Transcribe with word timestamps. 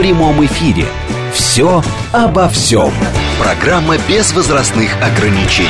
прямом 0.00 0.42
эфире. 0.46 0.86
«Все 1.34 1.82
обо 2.10 2.48
всем». 2.48 2.90
Программа 3.38 3.98
без 4.08 4.32
возрастных 4.32 4.90
ограничений. 5.02 5.68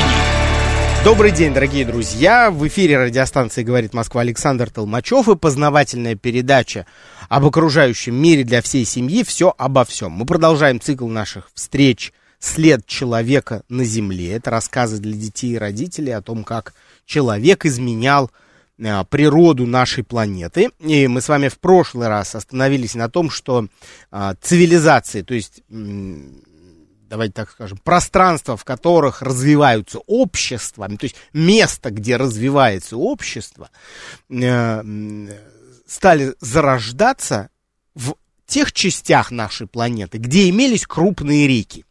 Добрый 1.03 1.31
день, 1.31 1.53
дорогие 1.53 1.83
друзья! 1.83 2.49
В 2.49 2.65
эфире 2.69 2.97
радиостанции 2.97 3.61
«Говорит 3.61 3.93
Москва» 3.93 4.21
Александр 4.21 4.69
Толмачев 4.69 5.27
и 5.27 5.35
познавательная 5.35 6.15
передача 6.15 6.85
об 7.27 7.45
окружающем 7.45 8.15
мире 8.15 8.45
для 8.45 8.61
всей 8.61 8.85
семьи 8.85 9.25
«Все 9.25 9.53
обо 9.57 9.83
всем». 9.83 10.13
Мы 10.13 10.25
продолжаем 10.25 10.79
цикл 10.79 11.09
наших 11.09 11.49
встреч 11.53 12.13
«След 12.39 12.85
человека 12.85 13.63
на 13.67 13.83
Земле». 13.83 14.31
Это 14.31 14.49
рассказы 14.49 14.99
для 14.99 15.11
детей 15.11 15.55
и 15.55 15.57
родителей 15.57 16.13
о 16.13 16.21
том, 16.21 16.45
как 16.45 16.73
человек 17.05 17.65
изменял 17.65 18.31
природу 18.77 19.67
нашей 19.67 20.03
планеты. 20.03 20.71
И 20.79 21.07
мы 21.07 21.21
с 21.21 21.29
вами 21.29 21.49
в 21.49 21.59
прошлый 21.59 22.07
раз 22.07 22.35
остановились 22.35 22.95
на 22.95 23.09
том, 23.09 23.29
что 23.29 23.67
а, 24.09 24.35
цивилизации, 24.41 25.21
то 25.21 25.33
есть 25.33 25.61
давайте 27.11 27.33
так 27.33 27.51
скажем, 27.51 27.77
пространства, 27.77 28.55
в 28.55 28.63
которых 28.63 29.21
развиваются 29.21 29.99
общества, 30.07 30.87
то 30.87 31.03
есть 31.03 31.17
место, 31.33 31.91
где 31.91 32.15
развивается 32.15 32.95
общество, 32.95 33.69
э, 34.29 34.83
стали 35.85 36.33
зарождаться 36.39 37.49
в 37.95 38.15
тех 38.45 38.71
частях 38.71 39.29
нашей 39.29 39.67
планеты, 39.67 40.19
где 40.19 40.49
имелись 40.49 40.87
крупные 40.87 41.47
реки. 41.47 41.85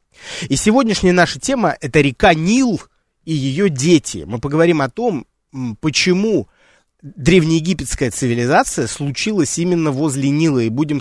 И 0.48 0.56
сегодняшняя 0.56 1.12
наша 1.12 1.38
тема– 1.38 1.76
это 1.80 2.00
река 2.00 2.32
Нил 2.32 2.80
и 3.24 3.34
ее 3.34 3.68
дети. 3.68 4.24
Мы 4.26 4.38
поговорим 4.38 4.80
о 4.80 4.88
том, 4.88 5.26
почему 5.80 6.48
древнеегипетская 7.02 8.10
цивилизация 8.10 8.86
случилась 8.86 9.58
именно 9.58 9.90
возле 9.90 10.30
Нила, 10.30 10.60
и 10.60 10.68
будем 10.68 11.00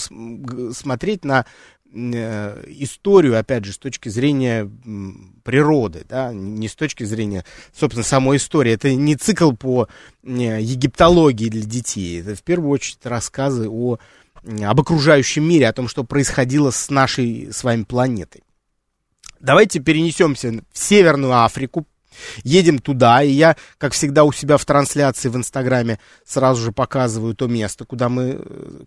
смотреть 0.73 1.25
на 1.25 1.45
Э, 1.91 2.63
историю, 2.67 3.39
опять 3.39 3.65
же, 3.65 3.73
с 3.73 3.79
точки 3.79 4.09
зрения 4.09 4.69
природы, 5.43 6.05
да, 6.07 6.31
не 6.31 6.67
с 6.67 6.75
точки 6.75 7.03
зрения, 7.03 7.45
собственно, 7.73 8.03
самой 8.03 8.37
истории. 8.37 8.73
Это 8.73 8.93
не 8.93 9.15
цикл 9.15 9.53
по 9.53 9.87
египтологии 10.21 11.49
для 11.49 11.63
детей, 11.63 12.21
это 12.21 12.35
в 12.35 12.43
первую 12.43 12.69
очередь 12.69 13.03
рассказы 13.05 13.69
о, 13.69 13.97
об 14.61 14.79
окружающем 14.79 15.49
мире, 15.49 15.67
о 15.67 15.73
том, 15.73 15.87
что 15.87 16.03
происходило 16.03 16.69
с 16.69 16.91
нашей 16.91 17.51
с 17.51 17.63
вами 17.63 17.83
планетой. 17.83 18.43
Давайте 19.39 19.79
перенесемся 19.79 20.61
в 20.71 20.77
Северную 20.77 21.43
Африку, 21.43 21.87
Едем 22.43 22.79
туда, 22.79 23.23
и 23.23 23.31
я, 23.31 23.55
как 23.77 23.93
всегда, 23.93 24.23
у 24.23 24.31
себя 24.31 24.57
в 24.57 24.65
трансляции 24.65 25.29
в 25.29 25.35
Инстаграме 25.35 25.99
сразу 26.25 26.61
же 26.61 26.71
показываю 26.71 27.35
то 27.35 27.47
место, 27.47 27.85
куда 27.85 28.09
мы, 28.09 28.41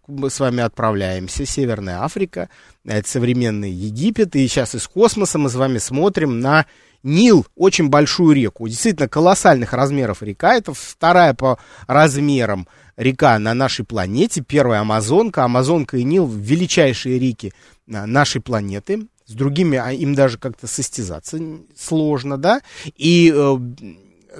мы 0.07 0.31
с 0.31 0.41
вами 0.41 0.63
отправляемся. 0.63 1.47
Северная 1.47 2.03
Африка, 2.03 2.49
это 2.85 3.09
современный 3.09 3.71
Египет, 3.71 4.37
и 4.37 4.47
сейчас 4.47 4.75
из 4.75 4.87
космоса 4.87 5.39
мы 5.39 5.51
с 5.51 5.55
вами 5.55 5.79
смотрим 5.79 6.41
на 6.41 6.67
Нил, 7.03 7.47
очень 7.57 7.89
большую 7.89 8.37
реку, 8.37 8.69
действительно 8.69 9.09
колоссальных 9.09 9.73
размеров 9.73 10.23
река, 10.23 10.55
это 10.55 10.73
вторая 10.73 11.35
по 11.35 11.59
размерам 11.89 12.69
река 12.97 13.39
на 13.41 13.55
нашей 13.55 13.85
планете, 13.85 14.41
первая 14.41 14.81
Амазонка, 14.83 15.45
Амазонка 15.45 15.97
и 15.97 16.05
Нил 16.05 16.29
величайшие 16.29 17.19
реки 17.19 17.53
нашей 17.87 18.41
планеты, 18.41 19.09
с 19.33 19.35
другими 19.35 19.79
а 19.79 19.93
им 19.93 20.15
даже 20.15 20.39
как-то 20.39 20.67
состязаться 20.67 21.41
сложно, 21.75 22.37
да, 22.37 22.61
и 22.97 23.33
э, 23.35 23.57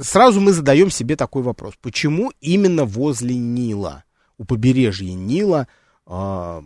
сразу 0.01 0.41
мы 0.41 0.53
задаем 0.53 0.91
себе 0.91 1.17
такой 1.17 1.43
вопрос, 1.43 1.75
почему 1.81 2.33
именно 2.41 2.85
возле 2.85 3.37
Нила, 3.37 4.05
у 4.39 4.45
побережья 4.45 5.13
Нила 5.15 5.67
э, 6.07 6.63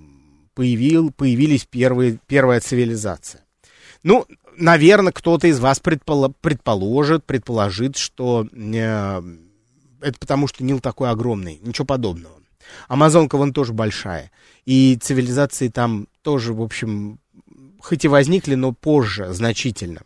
появил, 0.55 1.13
появились 1.13 1.65
первые, 1.65 2.19
первая 2.27 2.61
цивилизация? 2.61 3.45
Ну, 4.03 4.27
наверное, 4.57 5.13
кто-то 5.13 5.47
из 5.47 5.61
вас 5.61 5.79
предполо, 5.81 6.33
предположит, 6.41 7.25
предположит, 7.25 7.97
что 7.97 8.47
э, 8.53 9.23
это 10.01 10.19
потому, 10.19 10.49
что 10.49 10.65
Нил 10.65 10.81
такой 10.81 11.11
огромный, 11.11 11.61
ничего 11.63 11.87
подобного. 11.87 12.35
Амазонка 12.89 13.37
вон 13.37 13.53
тоже 13.53 13.73
большая, 13.73 14.33
и 14.65 14.97
цивилизации 15.01 15.69
там 15.69 16.09
тоже, 16.23 16.53
в 16.53 16.61
общем, 16.61 17.21
хоть 17.87 18.05
и 18.05 18.09
возникли, 18.09 18.57
но 18.57 18.73
позже 18.73 19.33
значительно. 19.33 20.01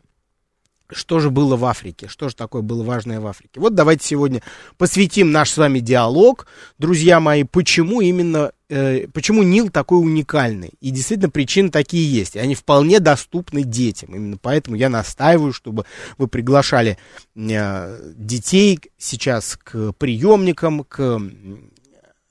Что 0.93 1.19
же 1.21 1.31
было 1.31 1.57
в 1.57 1.65
Африке? 1.65 2.09
Что 2.09 2.29
же 2.29 2.35
такое 2.37 2.63
было 2.63 2.83
важное 2.83 3.21
в 3.21 3.27
Африке? 3.27 3.59
Вот 3.61 3.75
давайте 3.75 4.05
сегодня 4.05 4.43
посвятим 4.77 5.31
наш 5.31 5.51
с 5.51 5.57
вами 5.57 5.79
диалог, 5.79 6.47
друзья 6.79 7.21
мои, 7.21 7.45
почему 7.45 8.01
именно, 8.01 8.53
э, 8.69 9.07
почему 9.15 9.45
Нил 9.45 9.71
такой 9.71 10.01
уникальный. 10.01 10.73
И 10.81 10.91
действительно 10.91 11.31
причины 11.31 11.71
такие 11.71 12.13
есть. 12.13 12.37
И 12.37 12.41
они 12.41 12.55
вполне 12.55 13.01
доступны 13.01 13.63
детям. 13.63 14.15
Именно 14.15 14.37
поэтому 14.37 14.77
я 14.77 14.91
настаиваю, 14.91 15.53
чтобы 15.53 15.87
вы 16.19 16.27
приглашали 16.27 16.99
э, 17.35 18.13
детей 18.17 18.81
сейчас 18.99 19.57
к 19.57 19.93
приемникам, 19.93 20.85
к 20.85 21.19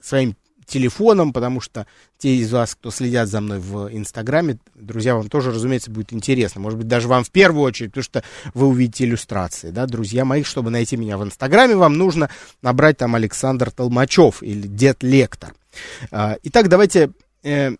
своим 0.01 0.35
телефоном, 0.69 1.33
потому 1.33 1.59
что 1.59 1.85
те 2.17 2.35
из 2.35 2.51
вас, 2.51 2.75
кто 2.75 2.91
следят 2.91 3.27
за 3.27 3.41
мной 3.41 3.59
в 3.59 3.89
Инстаграме, 3.91 4.59
друзья, 4.75 5.15
вам 5.15 5.27
тоже, 5.27 5.51
разумеется, 5.51 5.91
будет 5.91 6.13
интересно. 6.13 6.61
Может 6.61 6.77
быть, 6.77 6.87
даже 6.87 7.07
вам 7.07 7.23
в 7.23 7.31
первую 7.31 7.63
очередь, 7.63 7.91
потому 7.91 8.03
что 8.03 8.23
вы 8.53 8.67
увидите 8.67 9.05
иллюстрации, 9.05 9.71
да, 9.71 9.85
друзья 9.85 10.25
мои, 10.25 10.43
чтобы 10.43 10.69
найти 10.69 10.95
меня 10.95 11.17
в 11.17 11.23
Инстаграме, 11.23 11.75
вам 11.75 11.97
нужно 11.97 12.29
набрать 12.61 12.97
там 12.97 13.15
Александр 13.15 13.71
Толмачев 13.71 14.41
или 14.43 14.67
Дед 14.67 15.03
Лектор. 15.03 15.53
А, 16.11 16.37
итак, 16.43 16.69
давайте 16.69 17.11
э, 17.43 17.71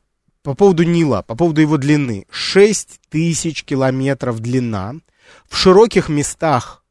по 0.43 0.55
поводу 0.55 0.83
Нила, 0.83 1.21
по 1.21 1.35
поводу 1.35 1.61
его 1.61 1.77
длины. 1.77 2.25
6 2.29 2.99
тысяч 3.09 3.63
километров 3.63 4.39
длина. 4.39 4.95
В 5.47 5.57
широких 5.57 6.09
местах 6.09 6.83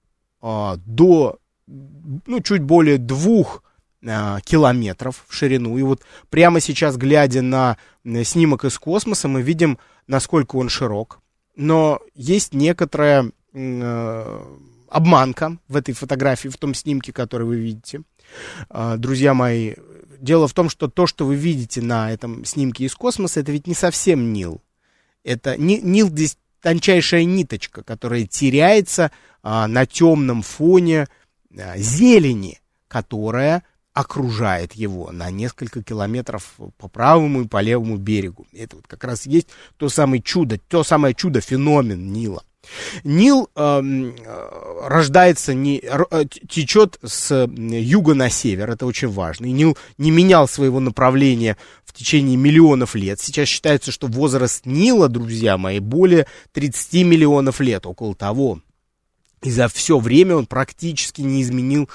э, 0.43 0.77
до, 0.87 1.39
ну, 1.67 2.41
чуть 2.41 2.63
более 2.63 2.99
двух 2.99 3.63
километров 4.01 5.25
в 5.27 5.35
ширину. 5.35 5.77
И 5.77 5.83
вот 5.83 6.03
прямо 6.31 6.61
сейчас, 6.61 6.97
глядя 6.97 7.43
на 7.43 7.77
снимок 8.25 8.65
из 8.65 8.79
космоса, 8.79 9.29
мы 9.29 9.43
видим, 9.43 9.79
насколько 10.07 10.57
он 10.57 10.69
широк. 10.69 11.21
Но 11.57 12.01
есть 12.15 12.55
некоторая 12.55 13.33
э, 13.53 14.43
обманка 14.89 15.59
в 15.67 15.77
этой 15.77 15.93
фотографии, 15.93 16.49
в 16.49 16.57
том 16.57 16.75
снимке, 16.75 17.13
который 17.13 17.47
вы 17.47 17.57
видите. 17.57 18.03
Э, 18.71 18.95
друзья 18.97 19.35
мои, 19.35 19.75
дело 20.21 20.47
в 20.47 20.55
том, 20.55 20.69
что 20.71 20.89
то, 20.89 21.07
что 21.07 21.27
вы 21.27 21.35
видите 21.35 21.83
на 21.83 22.13
этом 22.13 22.45
снимке 22.45 22.85
из 22.85 22.95
космоса, 22.95 23.41
это 23.41 23.53
ведь 23.53 23.67
не 23.67 23.75
совсем 23.75 24.33
Нил. 24.33 24.63
Это 25.25 25.57
Нил 25.57 26.09
здесь 26.09 26.39
тончайшая 26.63 27.25
ниточка, 27.25 27.83
которая 27.83 28.25
теряется 28.25 29.11
а, 29.43 29.67
на 29.69 29.87
темном 29.87 30.43
фоне 30.43 31.07
а, 31.57 31.77
зелени, 31.77 32.61
которая 32.89 33.63
окружает 33.99 34.75
его 34.75 35.11
на 35.11 35.29
несколько 35.29 35.83
километров 35.83 36.55
по 36.77 36.87
правому 36.87 37.43
и 37.43 37.49
по 37.49 37.61
левому 37.61 37.97
берегу. 37.97 38.47
Это 38.53 38.77
вот 38.77 38.87
как 38.87 39.03
раз 39.03 39.27
есть 39.27 39.49
то 39.77 39.89
самое 39.89 40.23
чудо, 40.23 40.57
то 40.69 40.85
самое 40.85 41.17
чудо-феномен 41.17 42.13
Нила. 42.13 42.45
Нил 43.03 43.51
эм, 43.57 44.15
э, 44.15 44.87
рождается, 44.87 45.53
не, 45.53 45.83
э, 45.83 46.25
течет 46.49 47.01
с 47.03 47.49
юга 47.57 48.15
на 48.15 48.31
север, 48.31 48.71
это 48.71 48.87
очень 48.87 49.09
важно. 49.09 49.47
И 49.47 49.53
Нил 49.53 49.77
не 49.97 50.13
менял 50.13 50.47
своего 50.47 50.79
направления 50.79 51.57
в 51.85 51.93
течение 51.93 52.37
миллионов 52.37 52.95
лет. 52.95 53.19
Сейчас 53.19 53.49
считается, 53.49 53.91
что 53.91 54.07
возраст 54.07 54.65
Нила, 54.65 55.09
друзья 55.09 55.59
мои, 55.59 55.81
более 55.81 56.29
30 56.53 57.05
миллионов 57.05 57.59
лет, 57.59 57.85
около 57.85 58.15
того. 58.15 58.61
И 59.43 59.51
за 59.51 59.69
все 59.69 59.99
время 59.99 60.37
он 60.37 60.47
практически 60.47 61.21
не 61.21 61.43
изменил 61.43 61.89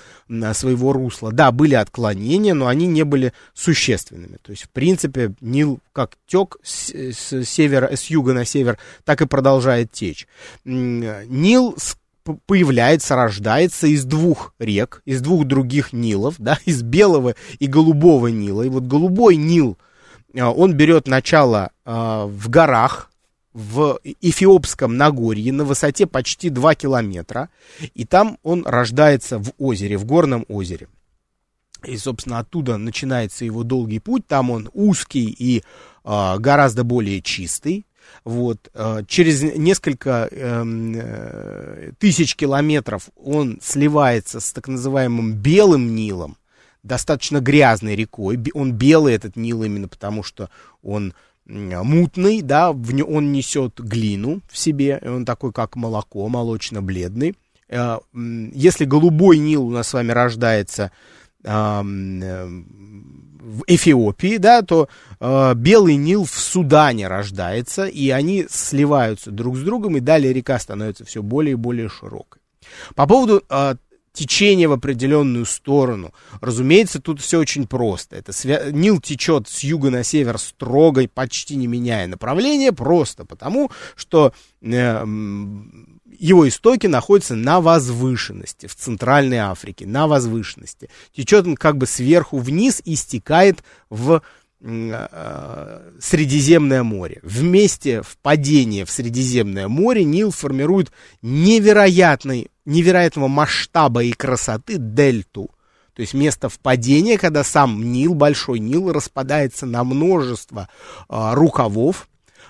своего 0.53 0.93
русла. 0.93 1.31
Да, 1.31 1.51
были 1.51 1.75
отклонения, 1.75 2.53
но 2.53 2.67
они 2.67 2.87
не 2.87 3.03
были 3.03 3.33
существенными. 3.53 4.37
То 4.41 4.51
есть, 4.51 4.63
в 4.63 4.69
принципе, 4.69 5.33
Нил 5.41 5.79
как 5.91 6.11
тек 6.25 6.57
с, 6.63 6.89
с 6.93 7.43
севера, 7.45 7.95
с 7.95 8.05
юга 8.05 8.33
на 8.33 8.45
север, 8.45 8.77
так 9.03 9.21
и 9.21 9.27
продолжает 9.27 9.91
течь. 9.91 10.27
Нил 10.63 11.75
появляется, 12.45 13.15
рождается 13.15 13.87
из 13.87 14.05
двух 14.05 14.53
рек, 14.59 15.01
из 15.05 15.21
двух 15.21 15.45
других 15.45 15.93
Нилов, 15.93 16.35
да, 16.37 16.59
из 16.65 16.81
белого 16.81 17.35
и 17.59 17.67
голубого 17.67 18.27
Нила. 18.27 18.63
И 18.63 18.69
вот 18.69 18.83
голубой 18.83 19.35
Нил, 19.35 19.77
а, 20.37 20.51
он 20.51 20.73
берет 20.73 21.07
начало 21.07 21.71
а, 21.85 22.25
в 22.25 22.49
горах, 22.49 23.09
в 23.53 23.99
Эфиопском 24.03 24.97
Нагорье 24.97 25.51
на 25.53 25.63
высоте 25.63 26.07
почти 26.07 26.49
2 26.49 26.75
километра. 26.75 27.49
И 27.93 28.05
там 28.05 28.37
он 28.43 28.65
рождается 28.65 29.39
в 29.39 29.51
озере, 29.57 29.97
в 29.97 30.05
горном 30.05 30.45
озере. 30.47 30.87
И, 31.85 31.97
собственно, 31.97 32.39
оттуда 32.39 32.77
начинается 32.77 33.45
его 33.45 33.63
долгий 33.63 33.99
путь. 33.99 34.25
Там 34.27 34.51
он 34.51 34.69
узкий 34.73 35.25
и 35.25 35.59
э, 35.59 36.35
гораздо 36.39 36.83
более 36.83 37.21
чистый. 37.21 37.85
Вот, 38.23 38.69
э, 38.73 39.03
через 39.07 39.41
несколько 39.41 40.27
эм, 40.31 40.93
э, 40.95 41.91
тысяч 41.99 42.35
километров 42.35 43.09
он 43.15 43.59
сливается 43.61 44.39
с 44.39 44.51
так 44.51 44.67
называемым 44.67 45.33
Белым 45.33 45.95
Нилом, 45.95 46.37
достаточно 46.83 47.39
грязной 47.39 47.95
рекой. 47.95 48.39
Он 48.53 48.73
белый, 48.73 49.13
этот 49.13 49.35
Нил, 49.35 49.63
именно 49.63 49.87
потому 49.87 50.23
что 50.23 50.49
он 50.81 51.13
мутный, 51.45 52.41
да, 52.41 52.71
он 52.71 53.31
несет 53.31 53.79
глину 53.79 54.41
в 54.49 54.57
себе, 54.57 55.01
он 55.03 55.25
такой, 55.25 55.51
как 55.51 55.75
молоко, 55.75 56.27
молочно-бледный. 56.27 57.35
Э, 57.69 57.99
если 58.13 58.85
голубой 58.85 59.37
Нил 59.37 59.67
у 59.67 59.71
нас 59.71 59.89
с 59.89 59.93
вами 59.93 60.11
рождается 60.11 60.91
в 63.43 63.63
Эфиопии, 63.67 64.37
да, 64.37 64.61
то 64.61 64.87
э, 65.19 65.53
Белый 65.55 65.97
Нил 65.97 66.23
в 66.23 66.31
Судане 66.31 67.09
рождается, 67.09 67.85
и 67.85 68.09
они 68.09 68.47
сливаются 68.49 69.29
друг 69.29 69.57
с 69.57 69.61
другом, 69.61 69.97
и 69.97 69.99
далее 69.99 70.31
река 70.31 70.57
становится 70.57 71.03
все 71.03 71.21
более 71.21 71.51
и 71.53 71.55
более 71.55 71.89
широкой. 71.89 72.41
По 72.95 73.05
поводу 73.05 73.43
течение 74.13 74.67
в 74.67 74.71
определенную 74.71 75.45
сторону. 75.45 76.13
Разумеется, 76.39 77.01
тут 77.01 77.19
все 77.19 77.39
очень 77.39 77.67
просто. 77.67 78.15
Это 78.15 78.31
свя... 78.31 78.71
Нил 78.71 79.01
течет 79.01 79.49
с 79.49 79.61
юга 79.61 79.89
на 79.89 80.03
север 80.03 80.37
строго, 80.37 81.07
почти 81.13 81.55
не 81.55 81.67
меняя 81.67 82.07
направление, 82.07 82.71
просто 82.71 83.25
потому, 83.25 83.71
что 83.95 84.33
э, 84.61 85.05
его 86.19 86.47
истоки 86.47 86.87
находятся 86.87 87.35
на 87.35 87.59
возвышенности, 87.59 88.67
в 88.67 88.75
Центральной 88.75 89.37
Африке, 89.37 89.85
на 89.87 90.07
возвышенности. 90.07 90.89
Течет 91.15 91.47
он 91.47 91.55
как 91.55 91.77
бы 91.77 91.87
сверху 91.87 92.37
вниз 92.37 92.81
и 92.85 92.95
стекает 92.95 93.63
в 93.89 94.21
Средиземное 95.99 96.83
море. 96.83 97.19
Вместе 97.21 98.01
впадения 98.01 98.85
в 98.85 98.91
Средиземное 98.91 99.67
море 99.67 100.05
Нил 100.05 100.31
формирует 100.31 100.91
невероятный 101.21 102.49
невероятного 102.65 103.27
масштаба 103.27 104.03
и 104.03 104.13
красоты 104.13 104.77
дельту. 104.77 105.51
То 105.93 106.01
есть 106.01 106.13
место 106.13 106.49
впадения, 106.49 107.17
когда 107.17 107.43
сам 107.43 107.91
Нил, 107.91 108.13
большой 108.13 108.59
Нил, 108.59 108.91
распадается 108.91 109.65
на 109.65 109.83
множество 109.83 110.69
а, 111.07 111.35
рукавов, 111.35 112.07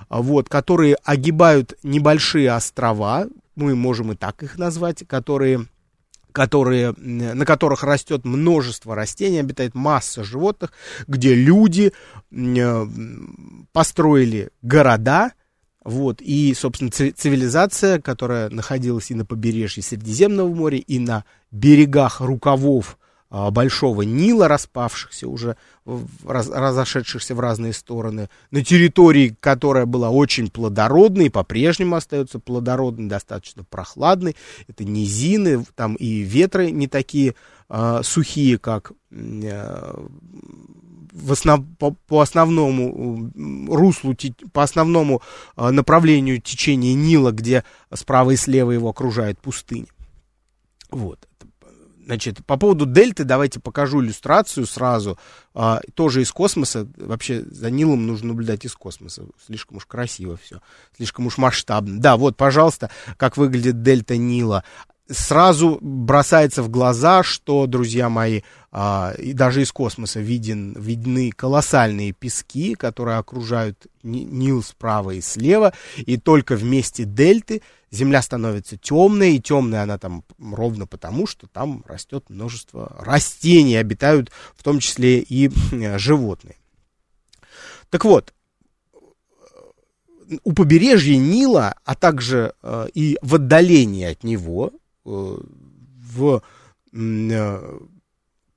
вот, 0.10 0.50
которые 0.50 0.96
огибают 1.04 1.78
небольшие 1.84 2.52
острова, 2.52 3.28
мы 3.56 3.76
можем 3.76 4.12
и 4.12 4.16
так 4.16 4.44
их 4.44 4.58
назвать, 4.58 5.06
которые, 5.08 5.68
которые, 6.34 6.94
на 6.98 7.46
которых 7.46 7.84
растет 7.84 8.26
множество 8.26 8.96
растений, 8.96 9.40
обитает 9.40 9.76
масса 9.76 10.24
животных, 10.24 10.72
где 11.08 11.34
люди 11.34 11.94
э, 12.32 12.88
построили 13.72 14.50
города, 14.62 15.32
вот, 15.84 16.22
и, 16.22 16.54
собственно, 16.54 16.92
цивилизация, 16.92 18.00
которая 18.00 18.50
находилась 18.50 19.12
и 19.12 19.16
на 19.16 19.26
побережье 19.26 19.84
Средиземного 19.84 20.54
моря, 20.54 20.78
и 20.78 20.98
на 20.98 21.26
берегах 21.52 22.22
рукавов 22.22 22.98
Большого 23.34 24.04
Нила, 24.04 24.48
распавшихся 24.48 25.28
уже, 25.28 25.58
раз, 26.24 26.50
разошедшихся 26.50 27.34
в 27.34 27.40
разные 27.40 27.74
стороны, 27.74 28.30
на 28.52 28.64
территории, 28.64 29.36
которая 29.40 29.88
была 29.88 30.12
очень 30.12 30.52
плодородной, 30.52 31.32
по-прежнему 31.32 31.96
остается 31.96 32.38
плодородной, 32.38 33.10
достаточно 33.10 33.64
прохладной. 33.64 34.36
Это 34.68 34.84
низины, 34.84 35.66
там 35.76 35.96
и 35.96 36.20
ветры 36.20 36.70
не 36.70 36.88
такие 36.88 37.34
а, 37.70 38.04
сухие, 38.04 38.60
как 38.60 38.92
а, 39.12 40.06
в 41.12 41.32
основ, 41.32 41.66
по, 41.80 41.92
по 41.92 42.22
основному 42.22 43.32
руслу, 43.68 44.16
по 44.52 44.62
основному 44.62 45.24
а, 45.56 45.72
направлению 45.72 46.40
течения 46.40 46.94
Нила, 46.94 47.32
где 47.32 47.64
справа 47.92 48.32
и 48.32 48.36
слева 48.36 48.70
его 48.70 48.90
окружает 48.90 49.40
пустыня. 49.40 49.88
Вот. 50.92 51.28
Значит, 52.06 52.46
по 52.46 52.58
поводу 52.58 52.86
дельты 52.86 53.24
давайте 53.24 53.60
покажу 53.60 54.02
иллюстрацию 54.02 54.66
сразу. 54.66 55.18
А, 55.54 55.82
тоже 55.94 56.22
из 56.22 56.32
космоса. 56.32 56.88
Вообще 56.98 57.44
за 57.44 57.70
Нилом 57.70 58.06
нужно 58.08 58.30
наблюдать 58.30 58.66
из 58.66 58.74
космоса. 58.74 59.26
Слишком 59.46 59.78
уж 59.78 59.86
красиво 59.86 60.38
все. 60.38 60.62
Слишком 60.96 61.28
уж 61.28 61.38
масштабно. 61.38 62.00
Да, 62.00 62.18
вот, 62.18 62.36
пожалуйста, 62.36 62.90
как 63.18 63.38
выглядит 63.38 63.82
дельта 63.82 64.18
Нила 64.18 64.64
сразу 65.14 65.78
бросается 65.82 66.64
в 66.64 66.70
глаза, 66.70 67.24
что, 67.24 67.68
друзья 67.68 68.10
мои, 68.10 68.42
а, 68.72 69.14
и 69.18 69.34
даже 69.34 69.62
из 69.62 69.72
космоса 69.72 70.20
виден, 70.20 70.74
видны 70.74 71.32
колоссальные 71.32 72.12
пески, 72.12 72.76
которые 72.76 73.18
окружают 73.18 73.88
Нил 74.02 74.64
справа 74.64 75.12
и 75.12 75.22
слева, 75.22 75.74
и 75.98 76.18
только 76.18 76.56
вместе 76.56 77.06
дельты 77.06 77.62
Земля 77.92 78.24
становится 78.24 78.76
темной, 78.76 79.36
и 79.36 79.40
темная 79.40 79.84
она 79.84 80.00
там 80.00 80.24
ровно 80.40 80.88
потому, 80.88 81.28
что 81.28 81.46
там 81.46 81.84
растет 81.88 82.28
множество 82.28 82.96
растений, 83.00 83.76
обитают 83.76 84.32
в 84.56 84.64
том 84.64 84.80
числе 84.80 85.20
и 85.20 85.52
э, 85.72 86.00
животные. 86.00 86.56
Так 87.92 88.06
вот, 88.06 88.34
у 90.44 90.54
побережья 90.54 91.18
Нила, 91.18 91.76
а 91.86 91.94
также 91.94 92.56
э, 92.64 92.88
и 92.96 93.20
в 93.22 93.36
отдалении 93.36 94.06
от 94.06 94.24
него, 94.24 94.72
в, 95.04 96.42
э, 96.94 97.80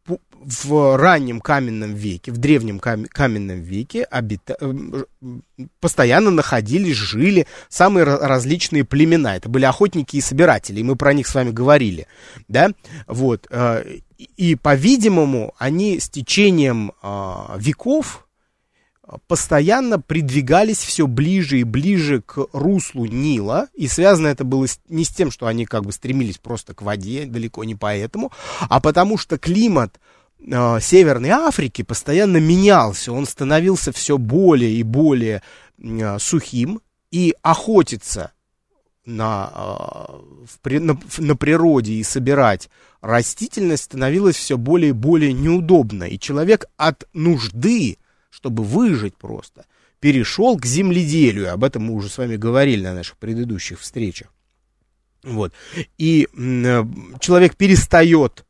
в 0.07 0.97
раннем 0.97 1.41
каменном 1.41 1.95
веке, 1.95 2.31
в 2.33 2.39
древнем 2.39 2.79
каменном 2.79 3.61
веке 3.61 4.05
обита... 4.05 4.57
Э, 4.61 5.05
постоянно 5.81 6.31
находились, 6.31 6.97
жили 6.97 7.47
самые 7.69 8.05
различные 8.05 8.85
племена. 8.85 9.37
Это 9.37 9.49
были 9.49 9.65
охотники 9.65 10.17
и 10.17 10.21
собиратели, 10.21 10.81
и 10.81 10.85
мы 10.85 10.97
про 10.97 11.13
них 11.13 11.27
с 11.27 11.35
вами 11.35 11.51
говорили, 11.51 12.07
да, 12.49 12.71
вот. 13.07 13.49
И, 14.19 14.55
по-видимому, 14.55 15.55
они 15.59 15.99
с 15.99 16.09
течением 16.09 16.93
веков, 17.57 18.26
постоянно 19.27 20.01
придвигались 20.01 20.79
все 20.79 21.07
ближе 21.07 21.61
и 21.61 21.65
ближе 21.65 22.23
к 22.23 22.47
руслу 22.53 23.07
Нила, 23.07 23.69
и 23.75 23.87
связано 23.87 24.29
это 24.29 24.45
было 24.45 24.67
не 24.89 25.05
с 25.05 25.09
тем, 25.09 25.31
что 25.31 25.47
они 25.47 25.65
как 25.65 25.85
бы 25.85 25.93
стремились 25.93 26.39
просто 26.39 26.75
к 26.75 26.83
воде, 26.83 27.27
далеко 27.27 27.65
не 27.65 27.75
поэтому, 27.75 28.33
а 28.61 28.81
потому 28.81 29.17
что 29.17 29.39
климат 29.39 30.01
э, 30.41 30.79
Северной 30.81 31.31
Африки 31.31 31.83
постоянно 31.83 32.39
менялся, 32.39 33.13
он 33.13 33.27
становился 33.27 33.93
все 33.93 34.19
более 34.19 34.73
и 34.73 34.83
более 34.83 35.43
э, 35.79 36.19
сухим, 36.19 36.81
и 37.13 37.35
охотиться 37.43 38.33
на, 39.05 39.53
в, 40.63 40.69
на, 40.69 40.99
на 41.19 41.37
природе 41.37 41.93
и 41.93 42.03
собирать 42.03 42.69
растительность 43.01 43.85
становилось 43.85 44.35
все 44.35 44.59
более 44.59 44.91
и 44.91 44.93
более 44.93 45.33
неудобно, 45.33 46.05
и 46.05 46.19
человек 46.19 46.65
от 46.77 47.07
нужды 47.13 47.99
чтобы 48.31 48.63
выжить 48.63 49.17
просто, 49.17 49.67
перешел 50.01 50.59
к 50.59 50.67
земледелию. 50.67 51.53
Об 51.53 51.65
этом 51.65 51.85
мы 51.85 51.95
уже 51.95 52.09
с 52.09 52.19
вами 52.19 52.37
говорили 52.37 52.85
на 52.85 52.95
наших 52.95 53.17
предыдущих 53.17 53.81
встречах. 53.81 54.29
Вот. 55.23 55.53
И 55.99 56.29
э, 56.33 56.85
человек 57.21 57.57
перестает 57.57 58.45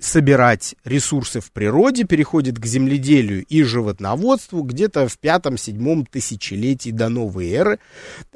собирать 0.00 0.74
ресурсы 0.84 1.40
в 1.40 1.52
природе, 1.52 2.04
переходит 2.04 2.58
к 2.58 2.66
земледелию 2.66 3.44
и 3.44 3.62
животноводству 3.62 4.62
где-то 4.62 5.06
в 5.06 5.16
пятом-седьмом 5.18 6.06
тысячелетии 6.06 6.90
до 6.90 7.08
новой 7.08 7.50
эры. 7.50 7.78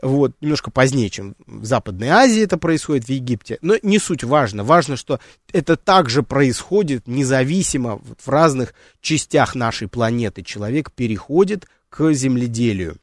Вот, 0.01 0.33
немножко 0.41 0.71
позднее, 0.71 1.11
чем 1.11 1.35
в 1.47 1.65
Западной 1.65 2.09
Азии 2.09 2.43
это 2.43 2.57
происходит, 2.57 3.07
в 3.07 3.09
Египте. 3.09 3.59
Но 3.63 3.75
не 3.83 3.99
суть 3.99 4.23
важно. 4.23 4.63
Важно, 4.63 4.97
что 4.97 5.19
это 5.53 5.77
также 5.77 6.23
происходит 6.23 7.09
независимо 7.09 8.01
в 8.25 8.29
разных 8.29 8.73
частях 9.01 9.57
нашей 9.57 9.89
планеты. 9.89 10.45
Человек 10.45 10.93
переходит 10.93 11.67
к 11.89 12.13
земледелию. 12.13 12.99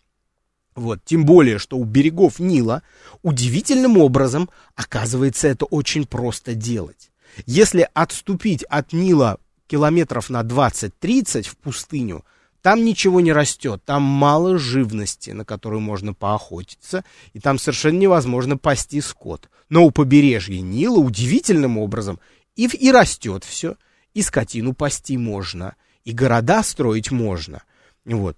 Вот, 0.73 1.03
тем 1.03 1.25
более, 1.25 1.57
что 1.57 1.77
у 1.77 1.83
берегов 1.83 2.39
Нила 2.39 2.81
удивительным 3.23 3.97
образом 3.97 4.49
оказывается 4.75 5.49
это 5.49 5.65
очень 5.65 6.05
просто 6.05 6.53
делать. 6.53 7.08
Если 7.45 7.87
отступить 7.93 8.63
от 8.63 8.93
Нила 8.93 9.39
километров 9.67 10.29
на 10.29 10.41
20-30 10.41 11.43
в 11.43 11.57
пустыню, 11.57 12.25
там 12.61 12.83
ничего 12.83 13.21
не 13.21 13.31
растет, 13.31 13.83
там 13.85 14.03
мало 14.03 14.57
живности, 14.57 15.29
на 15.31 15.45
которую 15.45 15.79
можно 15.79 16.13
поохотиться, 16.13 17.05
и 17.33 17.39
там 17.39 17.57
совершенно 17.57 17.97
невозможно 17.97 18.57
пасти 18.57 18.99
скот. 18.99 19.49
Но 19.69 19.85
у 19.85 19.91
побережья 19.91 20.59
Нила 20.59 20.97
удивительным 20.97 21.77
образом 21.77 22.19
и, 22.55 22.65
и 22.65 22.91
растет 22.91 23.45
все, 23.45 23.77
и 24.13 24.21
скотину 24.21 24.73
пасти 24.73 25.17
можно, 25.17 25.75
и 26.03 26.11
города 26.11 26.63
строить 26.63 27.11
можно. 27.11 27.63
Вот. 28.03 28.37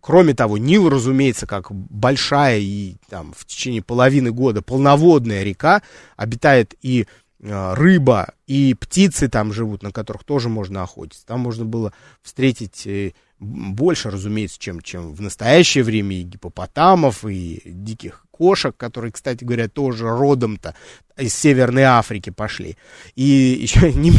Кроме 0.00 0.34
того, 0.34 0.58
Нил, 0.58 0.88
разумеется, 0.88 1.46
как 1.46 1.70
большая 1.72 2.58
и 2.58 2.96
там 3.08 3.32
в 3.36 3.44
течение 3.44 3.82
половины 3.82 4.30
года 4.30 4.62
полноводная 4.62 5.42
река, 5.42 5.82
обитает 6.16 6.74
и 6.80 7.06
э, 7.40 7.74
рыба, 7.74 8.32
и 8.46 8.74
птицы 8.74 9.28
там 9.28 9.52
живут, 9.52 9.82
на 9.82 9.92
которых 9.92 10.24
тоже 10.24 10.48
можно 10.48 10.82
охотиться. 10.82 11.26
Там 11.26 11.40
можно 11.40 11.64
было 11.64 11.92
встретить 12.22 12.86
э, 12.86 13.12
больше, 13.38 14.10
разумеется, 14.10 14.58
чем, 14.58 14.80
чем 14.80 15.12
в 15.12 15.20
настоящее 15.20 15.84
время 15.84 16.16
и 16.16 16.22
гипопотамов, 16.22 17.24
и 17.24 17.60
диких 17.64 18.26
кошек, 18.40 18.74
которые, 18.74 19.12
кстати 19.12 19.44
говоря, 19.44 19.68
тоже 19.68 20.08
родом-то 20.08 20.74
из 21.18 21.34
Северной 21.34 21.82
Африки 21.82 22.30
пошли. 22.30 22.78
И 23.14 23.22
еще 23.22 23.92
не, 23.92 24.14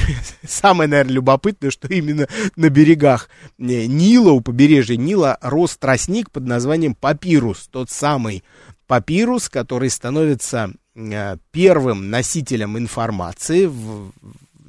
самое, 0.47 0.87
наверное, 0.87 1.13
любопытное, 1.13 1.71
что 1.71 1.87
именно 1.87 2.27
на 2.55 2.69
берегах 2.69 3.29
э, 3.57 3.85
Нила, 3.87 4.29
у 4.29 4.41
побережья 4.41 4.95
Нила, 4.95 5.39
рос 5.41 5.75
тростник 5.75 6.29
под 6.29 6.45
названием 6.45 6.93
папирус. 6.93 7.67
Тот 7.71 7.89
самый 7.89 8.43
папирус, 8.85 9.49
который 9.49 9.89
становится 9.89 10.71
э, 10.93 11.37
первым 11.49 12.11
носителем 12.11 12.77
информации 12.77 13.65
в, 13.65 14.11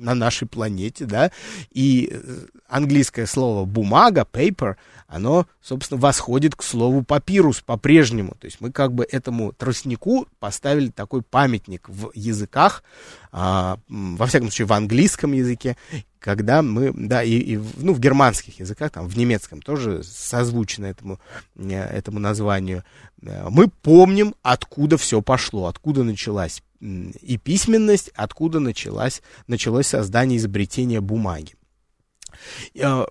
на 0.03 0.15
нашей 0.15 0.47
планете, 0.47 1.07
да, 1.07 1.31
и 1.73 2.11
э, 2.11 2.47
английское 2.69 3.27
слово 3.27 3.65
бумага, 3.65 4.27
paper, 4.31 4.77
оно, 5.07 5.47
собственно, 5.63 6.01
восходит 6.01 6.57
к 6.57 6.63
слову 6.63 7.03
папирус 7.03 7.61
по-прежнему. 7.61 8.35
То 8.39 8.47
есть 8.47 8.61
мы 8.61 8.73
как 8.73 8.93
бы 8.93 9.07
этому 9.11 9.53
тростнику 9.53 10.27
поставили 10.39 10.89
такой 10.89 11.23
памятник 11.23 11.89
в 11.89 12.11
языках, 12.15 12.83
а, 13.31 13.79
во 13.89 14.27
всяком 14.27 14.49
случае 14.49 14.67
в 14.67 14.73
английском 14.73 15.33
языке, 15.33 15.77
когда 16.19 16.63
мы, 16.63 16.93
да, 16.95 17.23
и, 17.23 17.33
и 17.33 17.61
ну, 17.77 17.93
в 17.93 18.01
германских 18.01 18.61
языках, 18.61 18.91
там, 18.91 19.07
в 19.07 19.17
немецком 19.19 19.61
тоже 19.61 20.03
созвучно 20.03 20.87
этому, 20.87 21.19
э, 21.57 21.75
этому 21.75 22.19
названию, 22.19 22.85
э, 23.23 23.49
мы 23.51 23.69
помним, 23.69 24.35
откуда 24.43 24.97
все 24.97 25.21
пошло, 25.21 25.67
откуда 25.67 26.05
началась 26.05 26.63
и 26.83 27.39
письменность, 27.39 28.11
откуда 28.15 28.59
началась, 28.59 29.23
началось 29.47 29.87
создание 29.87 30.39
изобретения 30.39 31.01
бумаги. 31.01 31.55
Э, 32.75 33.05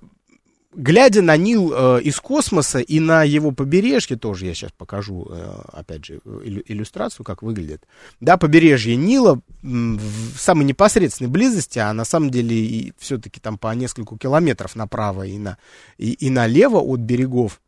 глядя 0.74 1.22
на 1.22 1.38
Нил 1.38 1.72
э, 1.74 2.01
из 2.01 2.20
космоса 2.20 2.80
и 2.80 3.00
на 3.00 3.24
его 3.24 3.51
побережье, 3.51 4.18
тоже 4.18 4.48
я 4.48 4.54
сейчас 4.54 4.72
покажу, 4.74 5.25
э, 5.30 5.62
опять 5.72 6.06
же, 6.06 6.20
иллюстрацию, 6.44 7.25
как 7.25 7.44
выглядит. 7.44 7.88
Да, 8.20 8.36
побережье 8.36 8.98
Нила 8.98 9.40
в 9.62 10.38
самой 10.38 10.66
непосредственной 10.66 11.32
близости, 11.32 11.80
а 11.80 11.94
на 11.94 12.04
самом 12.04 12.30
деле 12.30 12.56
и 12.56 12.94
все-таки 12.98 13.40
там 13.40 13.58
по 13.58 13.74
несколько 13.74 14.18
километров 14.18 14.75
направо 14.75 15.24
и, 15.24 15.38
на, 15.38 15.58
и, 15.98 16.12
и 16.12 16.30
налево 16.30 16.80
от 16.80 17.00
берегов. 17.00 17.62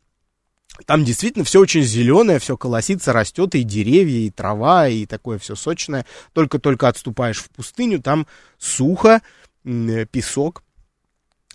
Там 0.86 1.04
действительно 1.04 1.44
все 1.44 1.60
очень 1.60 1.82
зеленое, 1.82 2.38
все 2.38 2.56
колосится, 2.56 3.12
растет, 3.12 3.54
и 3.54 3.62
деревья, 3.62 4.18
и 4.18 4.30
трава, 4.30 4.88
и 4.88 5.06
такое 5.06 5.38
все 5.38 5.54
сочное. 5.54 6.04
Только-только 6.32 6.88
отступаешь 6.88 7.38
в 7.38 7.50
пустыню, 7.50 8.02
там 8.02 8.26
сухо, 8.58 9.22
песок, 9.62 10.64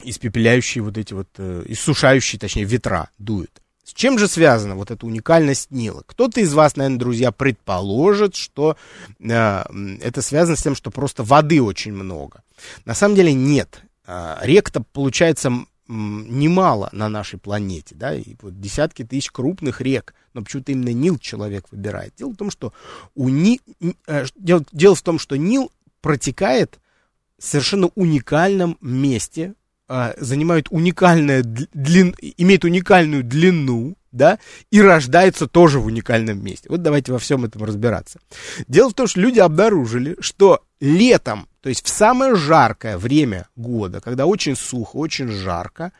испепеляющие 0.04 0.84
вот 0.84 0.98
эти 0.98 1.14
вот, 1.14 1.28
э, 1.38 1.64
иссушающие, 1.68 2.40
точнее, 2.40 2.64
ветра 2.64 3.10
дуют. 3.18 3.62
С 3.84 3.94
чем 3.94 4.20
же 4.20 4.28
связана 4.28 4.76
вот 4.76 4.92
эта 4.92 5.06
уникальность 5.06 5.72
Нила? 5.72 6.04
Кто-то 6.06 6.40
из 6.40 6.54
вас, 6.54 6.76
наверное, 6.76 7.00
друзья, 7.00 7.32
предположит, 7.32 8.36
что 8.36 8.78
э, 9.20 9.64
это 10.02 10.22
связано 10.22 10.56
с 10.56 10.62
тем, 10.62 10.76
что 10.76 10.92
просто 10.92 11.24
воды 11.24 11.62
очень 11.62 11.94
много. 11.94 12.44
На 12.86 12.94
самом 12.94 13.16
деле 13.16 13.34
нет. 13.34 13.82
Э, 14.06 14.38
рек-то 14.42 14.84
получается 14.94 15.52
немало 15.90 16.90
на 16.92 17.10
нашей 17.10 17.40
планете, 17.40 17.96
да, 17.96 18.14
и 18.14 18.36
вот 18.42 18.60
десятки 18.60 19.04
тысяч 19.04 19.32
крупных 19.32 19.82
рек, 19.82 20.14
но 20.34 20.44
почему-то 20.44 20.72
именно 20.72 20.94
Нил 20.94 21.18
человек 21.18 21.66
выбирает. 21.72 22.14
Дело 22.16 22.32
в 22.32 22.38
том, 22.38 22.52
что 22.52 22.74
у 23.16 23.30
Ни... 23.30 23.60
Э, 24.08 24.26
дело, 24.36 24.64
дело 24.72 24.96
в 24.96 25.02
том, 25.02 25.18
что 25.18 25.36
Нил 25.36 25.72
протекает 26.02 26.80
в 27.40 27.44
совершенно 27.44 27.88
уникальном 27.96 28.78
месте 28.82 29.56
а, 29.88 30.14
занимают 30.18 30.68
уникальное 30.70 31.42
длин, 31.42 32.16
имеет 32.38 32.64
уникальную 32.64 33.24
длину, 33.24 33.96
да, 34.12 34.38
и 34.70 34.82
рождается 34.82 35.48
тоже 35.48 35.80
в 35.80 35.88
уникальном 35.88 36.44
месте. 36.44 36.70
Вот 36.70 36.84
давайте 36.84 37.12
во 37.12 37.18
всем 37.18 37.46
этом 37.46 37.64
разбираться. 37.64 38.20
Дело 38.68 38.90
в 38.90 38.94
том, 38.94 39.08
что 39.08 39.20
люди 39.20 39.40
обнаружили, 39.40 40.16
что 40.20 40.62
летом, 40.80 41.48
то 41.62 41.70
есть 41.70 41.86
в 41.86 41.90
самое 41.90 42.36
жаркое 42.36 42.98
время 42.98 43.48
года, 43.56 44.02
когда 44.02 44.26
очень 44.26 44.56
сухо, 44.56 44.98
очень 44.98 45.28
жарко, 45.28 45.92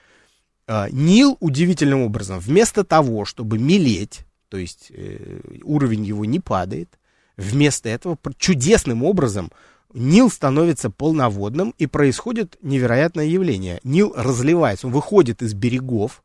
а, 0.68 0.88
Нил 0.92 1.38
удивительным 1.40 2.02
образом, 2.02 2.40
вместо 2.40 2.84
того, 2.84 3.26
чтобы 3.26 3.58
мелеть, 3.58 4.22
то 4.50 4.58
есть 4.58 4.92
э, 4.92 5.42
уровень 5.64 6.06
его 6.06 6.26
не 6.26 6.40
падает, 6.40 7.00
вместо 7.38 7.90
этого 7.90 8.18
чудесным 8.38 9.04
образом 9.04 9.52
Нил 9.94 10.30
становится 10.30 10.90
полноводным, 10.90 11.74
и 11.78 11.88
происходит 11.88 12.58
невероятное 12.62 13.26
явление. 13.26 13.80
Нил 13.84 14.14
разливается, 14.16 14.88
он 14.88 14.94
выходит 14.94 15.42
из 15.42 15.54
берегов 15.54 16.24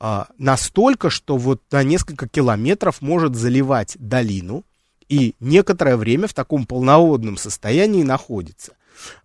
а, 0.00 0.26
настолько, 0.36 1.10
что 1.10 1.36
вот 1.36 1.62
на 1.70 1.84
несколько 1.84 2.28
километров 2.28 3.00
может 3.00 3.36
заливать 3.36 3.96
долину, 4.00 4.64
и 5.12 5.34
некоторое 5.40 5.96
время 5.96 6.26
в 6.26 6.34
таком 6.34 6.66
полноводном 6.66 7.36
состоянии 7.36 8.02
находится. 8.02 8.74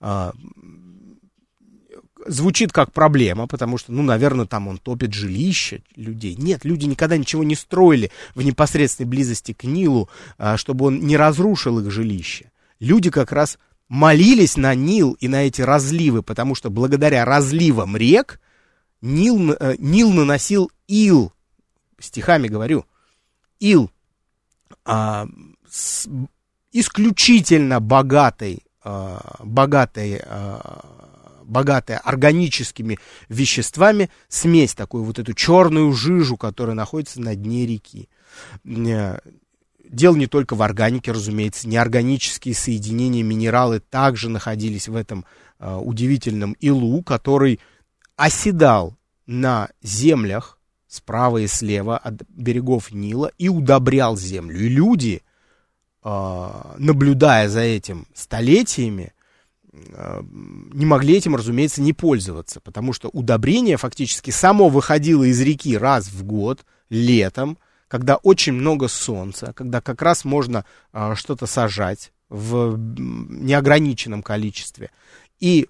А, 0.02 0.34
звучит 2.26 2.72
как 2.72 2.92
проблема, 2.92 3.48
потому 3.48 3.78
что, 3.78 3.92
ну, 3.92 4.04
наверное, 4.04 4.46
там 4.46 4.68
он 4.68 4.78
топит 4.78 5.14
жилище 5.14 5.82
людей. 5.96 6.36
Нет, 6.36 6.66
люди 6.66 6.86
никогда 6.86 7.18
ничего 7.18 7.44
не 7.44 7.56
строили 7.56 8.12
в 8.36 8.42
непосредственной 8.42 9.10
близости 9.10 9.54
к 9.54 9.64
Нилу, 9.64 10.10
а, 10.38 10.58
чтобы 10.58 10.86
он 10.86 11.00
не 11.00 11.16
разрушил 11.18 11.80
их 11.80 11.92
жилище 11.92 12.52
люди 12.80 13.10
как 13.10 13.32
раз 13.32 13.58
молились 13.88 14.58
на 14.58 14.76
Нил 14.76 15.18
и 15.20 15.28
на 15.28 15.48
эти 15.48 15.62
разливы, 15.62 16.24
потому 16.24 16.56
что 16.56 16.70
благодаря 16.70 17.26
разливам 17.26 17.96
рек 17.96 18.40
Нил, 19.02 19.52
э, 19.52 19.76
Нил 19.78 20.12
наносил 20.12 20.72
ил, 20.88 21.32
стихами 22.00 22.48
говорю, 22.48 22.86
ил, 23.60 23.92
а, 24.86 25.28
исключительно 26.72 27.80
богатой, 27.80 28.64
а, 28.84 29.38
богатой, 29.44 30.22
а, 30.24 30.98
богатой 31.44 31.98
органическими 31.98 33.00
веществами 33.30 34.10
смесь, 34.28 34.76
такую 34.76 35.04
вот 35.04 35.18
эту 35.20 35.34
черную 35.34 35.92
жижу, 35.94 36.38
которая 36.38 36.76
находится 36.76 37.22
на 37.22 37.36
дне 37.36 37.66
реки. 37.66 38.10
Э, 38.66 39.20
Дело 39.90 40.16
не 40.16 40.28
только 40.28 40.56
в 40.56 40.62
органике, 40.62 41.12
разумеется, 41.12 41.68
неорганические 41.68 42.54
соединения, 42.54 43.24
минералы 43.24 43.80
также 43.80 44.30
находились 44.30 44.90
в 44.90 44.96
этом 44.96 45.26
э, 45.60 45.76
удивительном 45.76 46.54
илу, 46.60 47.02
который 47.04 47.60
оседал 48.18 48.98
на 49.28 49.70
землях 49.82 50.60
справа 50.88 51.38
и 51.38 51.48
слева 51.48 51.98
от 51.98 52.22
берегов 52.30 52.92
Нила 52.92 53.32
и 53.38 53.50
удобрял 53.50 54.18
землю. 54.18 54.60
И 54.60 54.68
люди, 54.68 55.22
э, 55.24 55.27
наблюдая 56.04 57.50
за 57.50 57.62
этим 57.62 58.08
столетиями, 58.14 59.14
э, 59.74 60.22
не 60.24 60.86
могли 60.86 61.18
этим, 61.18 61.36
разумеется, 61.36 61.82
не 61.82 61.94
пользоваться, 61.94 62.60
потому 62.62 62.94
что 62.94 63.10
удобрение 63.10 63.78
фактически 63.78 64.32
само 64.32 64.70
выходило 64.70 65.24
из 65.24 65.42
реки 65.42 65.78
раз 65.78 66.08
в 66.08 66.24
год, 66.24 66.66
летом, 66.90 67.58
когда 67.88 68.18
очень 68.18 68.54
много 68.54 68.88
солнца, 68.88 69.54
когда 69.54 69.82
как 69.82 70.02
раз 70.02 70.26
можно 70.26 70.66
а, 70.92 71.16
что-то 71.16 71.46
сажать 71.46 72.12
в 72.30 72.78
неограниченном 72.78 74.22
количестве. 74.22 74.92
И 75.40 75.68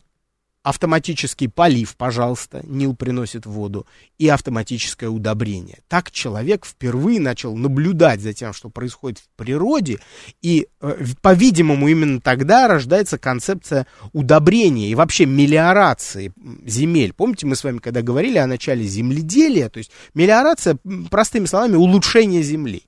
автоматический 0.67 1.47
полив, 1.47 1.95
пожалуйста, 1.95 2.61
Нил 2.65 2.93
приносит 2.93 3.45
воду, 3.45 3.87
и 4.17 4.27
автоматическое 4.27 5.09
удобрение. 5.09 5.79
Так 5.87 6.11
человек 6.11 6.65
впервые 6.65 7.21
начал 7.21 7.55
наблюдать 7.55 8.19
за 8.19 8.33
тем, 8.33 8.51
что 8.51 8.69
происходит 8.69 9.19
в 9.19 9.29
природе, 9.37 9.99
и, 10.41 10.67
э, 10.81 11.05
по-видимому, 11.21 11.87
именно 11.87 12.19
тогда 12.19 12.67
рождается 12.67 13.17
концепция 13.17 13.87
удобрения 14.11 14.89
и 14.89 14.95
вообще 14.95 15.25
мелиорации 15.25 16.33
земель. 16.65 17.13
Помните, 17.13 17.45
мы 17.45 17.55
с 17.55 17.63
вами 17.63 17.77
когда 17.77 18.01
говорили 18.01 18.37
о 18.37 18.45
начале 18.45 18.83
земледелия, 18.83 19.69
то 19.69 19.77
есть 19.77 19.91
мелиорация, 20.13 20.77
простыми 21.09 21.45
словами, 21.45 21.77
улучшение 21.77 22.43
земли. 22.43 22.83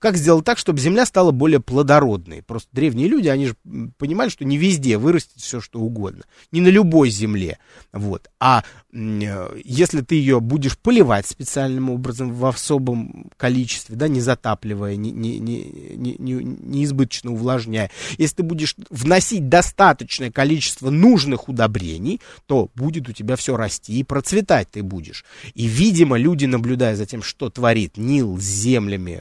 Как 0.00 0.16
сделать 0.16 0.46
так, 0.46 0.56
чтобы 0.56 0.80
земля 0.80 1.04
стала 1.04 1.30
более 1.30 1.60
плодородной? 1.60 2.42
Просто 2.42 2.70
древние 2.72 3.06
люди, 3.06 3.28
они 3.28 3.48
же 3.48 3.56
понимали, 3.98 4.30
что 4.30 4.46
не 4.46 4.56
везде 4.56 4.96
вырастет 4.96 5.42
все, 5.42 5.60
что 5.60 5.78
угодно. 5.78 6.24
Не 6.52 6.62
на 6.62 6.68
любой 6.68 7.10
земле. 7.10 7.58
Вот. 7.92 8.30
А 8.40 8.64
э, 8.92 9.60
если 9.62 10.00
ты 10.00 10.14
ее 10.14 10.40
будешь 10.40 10.78
поливать 10.78 11.26
специальным 11.26 11.90
образом 11.90 12.32
в 12.32 12.46
особом 12.46 13.30
количестве, 13.36 13.94
да, 13.94 14.08
не 14.08 14.22
затапливая, 14.22 14.96
не, 14.96 15.10
не, 15.10 15.38
не, 15.38 15.96
не, 15.96 16.16
не, 16.18 16.84
избыточно 16.84 17.32
увлажняя, 17.32 17.90
если 18.16 18.36
ты 18.36 18.42
будешь 18.42 18.76
вносить 18.88 19.50
достаточное 19.50 20.30
количество 20.30 20.88
нужных 20.88 21.50
удобрений, 21.50 22.22
то 22.46 22.70
будет 22.74 23.06
у 23.10 23.12
тебя 23.12 23.36
все 23.36 23.54
расти 23.54 24.00
и 24.00 24.04
процветать 24.04 24.70
ты 24.70 24.82
будешь. 24.82 25.26
И, 25.52 25.66
видимо, 25.66 26.16
люди, 26.16 26.46
наблюдая 26.46 26.96
за 26.96 27.04
тем, 27.04 27.22
что 27.22 27.50
творит 27.50 27.98
Нил 27.98 28.38
с 28.38 28.44
землями 28.44 29.20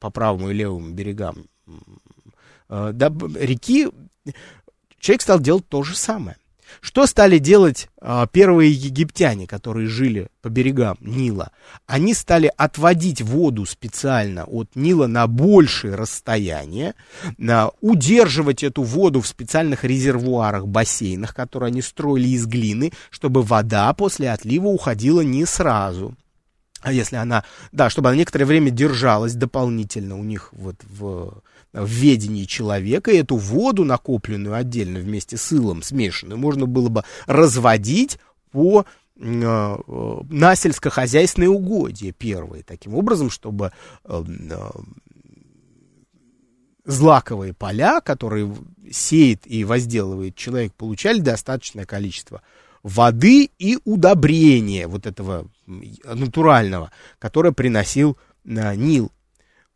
по 0.00 0.10
правому 0.10 0.50
и 0.50 0.54
левому 0.54 0.90
берегам 0.90 1.46
э, 2.68 2.92
реки, 3.38 3.88
человек 4.98 5.22
стал 5.22 5.38
делать 5.38 5.68
то 5.68 5.82
же 5.82 5.96
самое. 5.96 6.36
Что 6.80 7.06
стали 7.06 7.38
делать 7.38 7.88
а, 8.00 8.26
первые 8.26 8.70
египтяне, 8.70 9.46
которые 9.46 9.88
жили 9.88 10.28
по 10.40 10.48
берегам 10.48 10.96
Нила? 11.00 11.50
Они 11.86 12.14
стали 12.14 12.50
отводить 12.56 13.20
воду 13.20 13.66
специально 13.66 14.44
от 14.44 14.76
Нила 14.76 15.06
на 15.06 15.26
большее 15.26 15.94
расстояние, 15.94 16.94
удерживать 17.80 18.62
эту 18.62 18.82
воду 18.82 19.20
в 19.20 19.26
специальных 19.26 19.84
резервуарах, 19.84 20.66
бассейнах, 20.66 21.34
которые 21.34 21.68
они 21.68 21.82
строили 21.82 22.28
из 22.28 22.46
глины, 22.46 22.92
чтобы 23.10 23.42
вода 23.42 23.92
после 23.92 24.30
отлива 24.30 24.68
уходила 24.68 25.20
не 25.20 25.44
сразу. 25.46 26.14
А 26.82 26.92
если 26.92 27.16
она, 27.16 27.44
да, 27.72 27.90
чтобы 27.90 28.08
она 28.08 28.18
некоторое 28.18 28.46
время 28.46 28.70
держалась 28.70 29.34
дополнительно 29.34 30.18
у 30.18 30.24
них 30.24 30.50
вот 30.52 30.76
в 30.82 31.42
в 31.72 31.86
ведении 31.86 32.44
человека, 32.44 33.10
и 33.10 33.18
эту 33.18 33.36
воду, 33.36 33.84
накопленную 33.84 34.56
отдельно 34.56 34.98
вместе 34.98 35.36
с 35.36 35.52
илом 35.52 35.82
смешанную, 35.82 36.38
можно 36.38 36.66
было 36.66 36.88
бы 36.88 37.04
разводить 37.26 38.18
по 38.50 38.84
э, 39.16 39.78
на 40.28 40.56
сельскохозяйственные 40.56 41.50
угодья 41.50 42.12
первые, 42.12 42.64
таким 42.64 42.94
образом, 42.94 43.30
чтобы 43.30 43.72
э, 44.04 44.24
э, 44.50 44.70
злаковые 46.84 47.54
поля, 47.54 48.00
которые 48.00 48.52
сеет 48.90 49.42
и 49.44 49.64
возделывает 49.64 50.34
человек, 50.34 50.74
получали 50.74 51.20
достаточное 51.20 51.84
количество 51.84 52.42
воды 52.82 53.50
и 53.58 53.78
удобрения 53.84 54.88
вот 54.88 55.06
этого 55.06 55.46
натурального, 56.04 56.90
которое 57.18 57.52
приносил 57.52 58.18
Нил. 58.44 59.12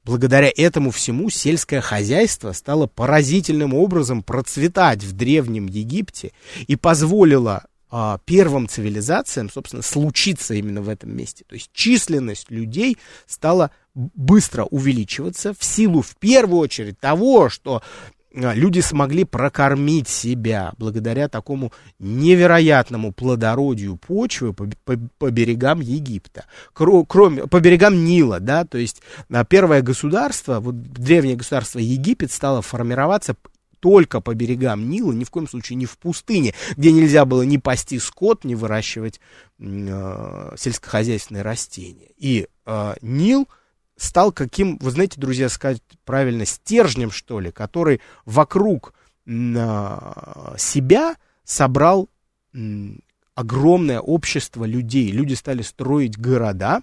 Благодаря 0.05 0.53
этому 0.55 0.91
всему 0.91 1.31
сельское 1.31 1.81
хозяйство 1.81 2.53
стало 2.53 2.87
поразительным 2.87 3.73
образом 3.73 4.23
процветать 4.23 5.03
в 5.03 5.13
Древнем 5.13 5.67
Египте 5.67 6.33
и 6.67 6.77
позволило 6.77 7.65
а, 7.97 8.19
первым 8.25 8.69
цивилизациям, 8.69 9.49
собственно, 9.49 9.81
случиться 9.83 10.53
именно 10.55 10.83
в 10.83 10.89
этом 10.89 11.17
месте. 11.17 11.45
То 11.49 11.55
есть 11.55 11.71
численность 11.73 12.51
людей 12.51 12.99
стала 13.27 13.71
быстро 13.95 14.65
увеличиваться 14.65 15.55
в 15.55 15.63
силу, 15.63 16.03
в 16.03 16.17
первую 16.17 16.59
очередь, 16.59 16.99
того, 16.99 17.49
что 17.49 17.77
а, 17.77 18.14
люди 18.35 18.81
смогли 18.81 19.25
прокормить 19.25 20.09
себя 20.09 20.73
благодаря 20.79 21.29
такому 21.29 21.73
невероятному 21.99 23.13
плодородию 23.13 23.97
почвы 23.97 24.53
по, 24.53 24.69
по, 24.85 24.99
по 25.19 25.31
берегам 25.31 25.81
Египта, 25.81 26.47
кроме, 26.73 27.47
по 27.47 27.61
берегам 27.61 28.05
Нила, 28.05 28.41
да, 28.41 28.65
то 28.65 28.79
есть 28.79 29.03
а, 29.31 29.45
первое 29.45 29.83
государство, 29.83 30.61
вот 30.61 30.83
древнее 30.83 31.37
государство 31.37 31.79
Египет 31.79 32.33
стало 32.33 32.61
формироваться 32.63 33.37
только 33.79 34.21
по 34.21 34.35
берегам 34.35 34.89
Нила, 34.89 35.13
ни 35.13 35.25
в 35.25 35.31
коем 35.31 35.47
случае 35.47 35.77
не 35.77 35.87
в 35.87 35.99
пустыне, 35.99 36.55
где 36.77 36.91
нельзя 36.91 37.25
было 37.25 37.43
ни 37.43 37.59
пасти 37.59 37.99
скот, 37.99 38.45
ни 38.45 38.55
выращивать 38.55 39.21
э, 39.59 40.55
сельскохозяйственные 40.57 41.43
растения. 41.43 42.09
И 42.17 42.49
э, 42.67 42.95
Нил– 43.03 43.49
стал 43.97 44.33
каким, 44.33 44.79
вы 44.79 44.91
знаете, 44.91 45.21
друзья, 45.21 45.49
сказать 45.49 45.83
правильно, 46.05 46.45
стержнем, 46.45 47.11
что 47.11 47.41
ли, 47.41 47.51
который 47.51 48.01
вокруг 48.25 48.95
себя 49.27 51.17
собрал 51.45 52.11
огромное 53.35 54.01
общество 54.01 54.65
людей. 54.65 55.11
Люди 55.11 55.35
стали 55.35 55.63
строить 55.63 56.19
города 56.19 56.83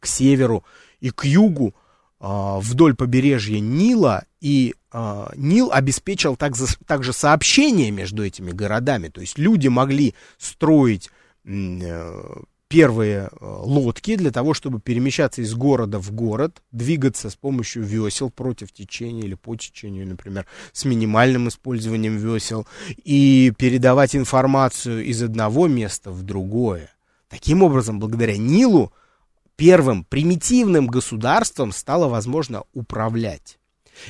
к 0.00 0.06
северу 0.06 0.64
и 1.00 1.10
к 1.10 1.24
югу 1.24 1.74
а, 2.18 2.58
вдоль 2.60 2.94
побережья 2.94 3.60
Нила, 3.60 4.24
и 4.40 4.74
а, 4.90 5.30
Нил 5.36 5.70
обеспечил 5.72 6.36
также, 6.36 6.66
также 6.86 7.12
сообщение 7.12 7.90
между 7.90 8.24
этими 8.24 8.52
городами. 8.52 9.08
То 9.08 9.20
есть 9.20 9.38
люди 9.38 9.68
могли 9.68 10.14
строить 10.38 11.10
э, 11.44 12.42
первые 12.68 13.28
э, 13.28 13.28
лодки 13.40 14.16
для 14.16 14.30
того, 14.30 14.54
чтобы 14.54 14.80
перемещаться 14.80 15.42
из 15.42 15.54
города 15.54 15.98
в 15.98 16.12
город, 16.12 16.62
двигаться 16.72 17.30
с 17.30 17.36
помощью 17.36 17.84
весел 17.84 18.30
против 18.30 18.72
течения 18.72 19.22
или 19.22 19.34
по 19.34 19.56
течению, 19.56 20.06
например, 20.08 20.46
с 20.72 20.84
минимальным 20.84 21.48
использованием 21.48 22.16
весел, 22.16 22.66
и 23.04 23.52
передавать 23.56 24.16
информацию 24.16 25.04
из 25.04 25.22
одного 25.22 25.68
места 25.68 26.10
в 26.10 26.22
другое. 26.22 26.90
Таким 27.28 27.62
образом, 27.62 27.98
благодаря 28.00 28.36
Нилу, 28.36 28.92
первым 29.56 30.04
примитивным 30.04 30.86
государством 30.86 31.72
стало 31.72 32.08
возможно 32.08 32.64
управлять. 32.72 33.58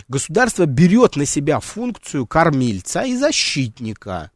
Государство 0.09 0.67
берет 0.67 1.17
на 1.17 1.27
себя 1.27 1.61
функцию 1.61 2.27
кормильца 2.27 3.03
и 3.03 3.17
защитника 3.17 4.31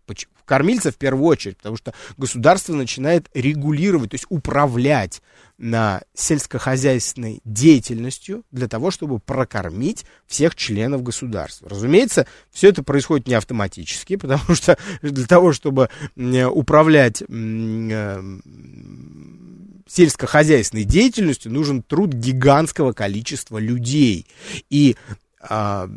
кормильца 0.50 0.90
в 0.90 0.96
первую 0.96 1.26
очередь, 1.26 1.58
потому 1.58 1.76
что 1.76 1.94
государство 2.16 2.74
начинает 2.74 3.30
регулировать, 3.34 4.10
то 4.10 4.16
есть 4.16 4.26
управлять 4.30 5.22
на 5.58 6.02
сельскохозяйственной 6.12 7.40
деятельностью 7.44 8.42
для 8.50 8.66
того, 8.66 8.90
чтобы 8.90 9.20
прокормить 9.20 10.04
всех 10.26 10.56
членов 10.56 11.04
государства. 11.04 11.68
Разумеется, 11.68 12.26
все 12.50 12.70
это 12.70 12.82
происходит 12.82 13.28
не 13.28 13.34
автоматически, 13.34 14.16
потому 14.20 14.56
что 14.56 14.76
для 15.02 15.24
того, 15.24 15.52
чтобы 15.52 15.88
управлять 16.16 17.22
э, 17.22 18.22
сельскохозяйственной 19.86 20.82
деятельностью, 20.82 21.52
нужен 21.52 21.84
труд 21.84 22.12
гигантского 22.12 22.92
количества 22.92 23.58
людей. 23.58 24.26
И 24.68 24.96
а, 25.40 25.88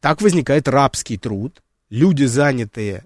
так 0.00 0.20
возникает 0.20 0.68
рабский 0.68 1.16
труд. 1.16 1.62
Люди, 1.88 2.24
занятые 2.24 3.04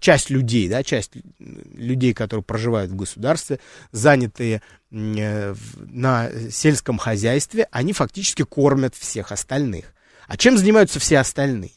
часть 0.00 0.30
людей, 0.30 0.68
да, 0.68 0.82
часть 0.82 1.12
людей, 1.38 2.12
которые 2.12 2.42
проживают 2.42 2.90
в 2.90 2.96
государстве, 2.96 3.60
занятые 3.92 4.62
э, 4.90 5.54
на 5.76 6.30
сельском 6.50 6.98
хозяйстве, 6.98 7.68
они 7.70 7.92
фактически 7.92 8.42
кормят 8.42 8.94
всех 8.96 9.30
остальных. 9.30 9.94
А 10.26 10.36
чем 10.36 10.58
занимаются 10.58 10.98
все 10.98 11.18
остальные? 11.18 11.72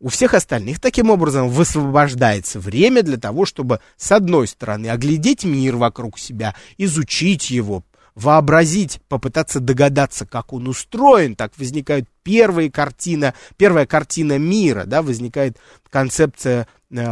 У 0.00 0.08
всех 0.08 0.34
остальных 0.34 0.80
таким 0.80 1.10
образом 1.10 1.48
высвобождается 1.48 2.60
время 2.60 3.02
для 3.02 3.16
того, 3.16 3.46
чтобы, 3.46 3.80
с 3.96 4.12
одной 4.12 4.46
стороны, 4.48 4.88
оглядеть 4.88 5.44
мир 5.44 5.76
вокруг 5.76 6.18
себя, 6.18 6.54
изучить 6.76 7.50
его, 7.50 7.84
вообразить, 8.14 9.00
попытаться 9.08 9.60
догадаться, 9.60 10.26
как 10.26 10.52
он 10.52 10.68
устроен, 10.68 11.36
так 11.36 11.52
возникает 11.58 12.06
первая 12.22 12.70
картина, 12.70 13.34
первая 13.56 13.86
картина 13.86 14.38
мира, 14.38 14.84
да, 14.86 15.02
возникает 15.02 15.58
концепция 15.90 16.62
э, 16.62 16.66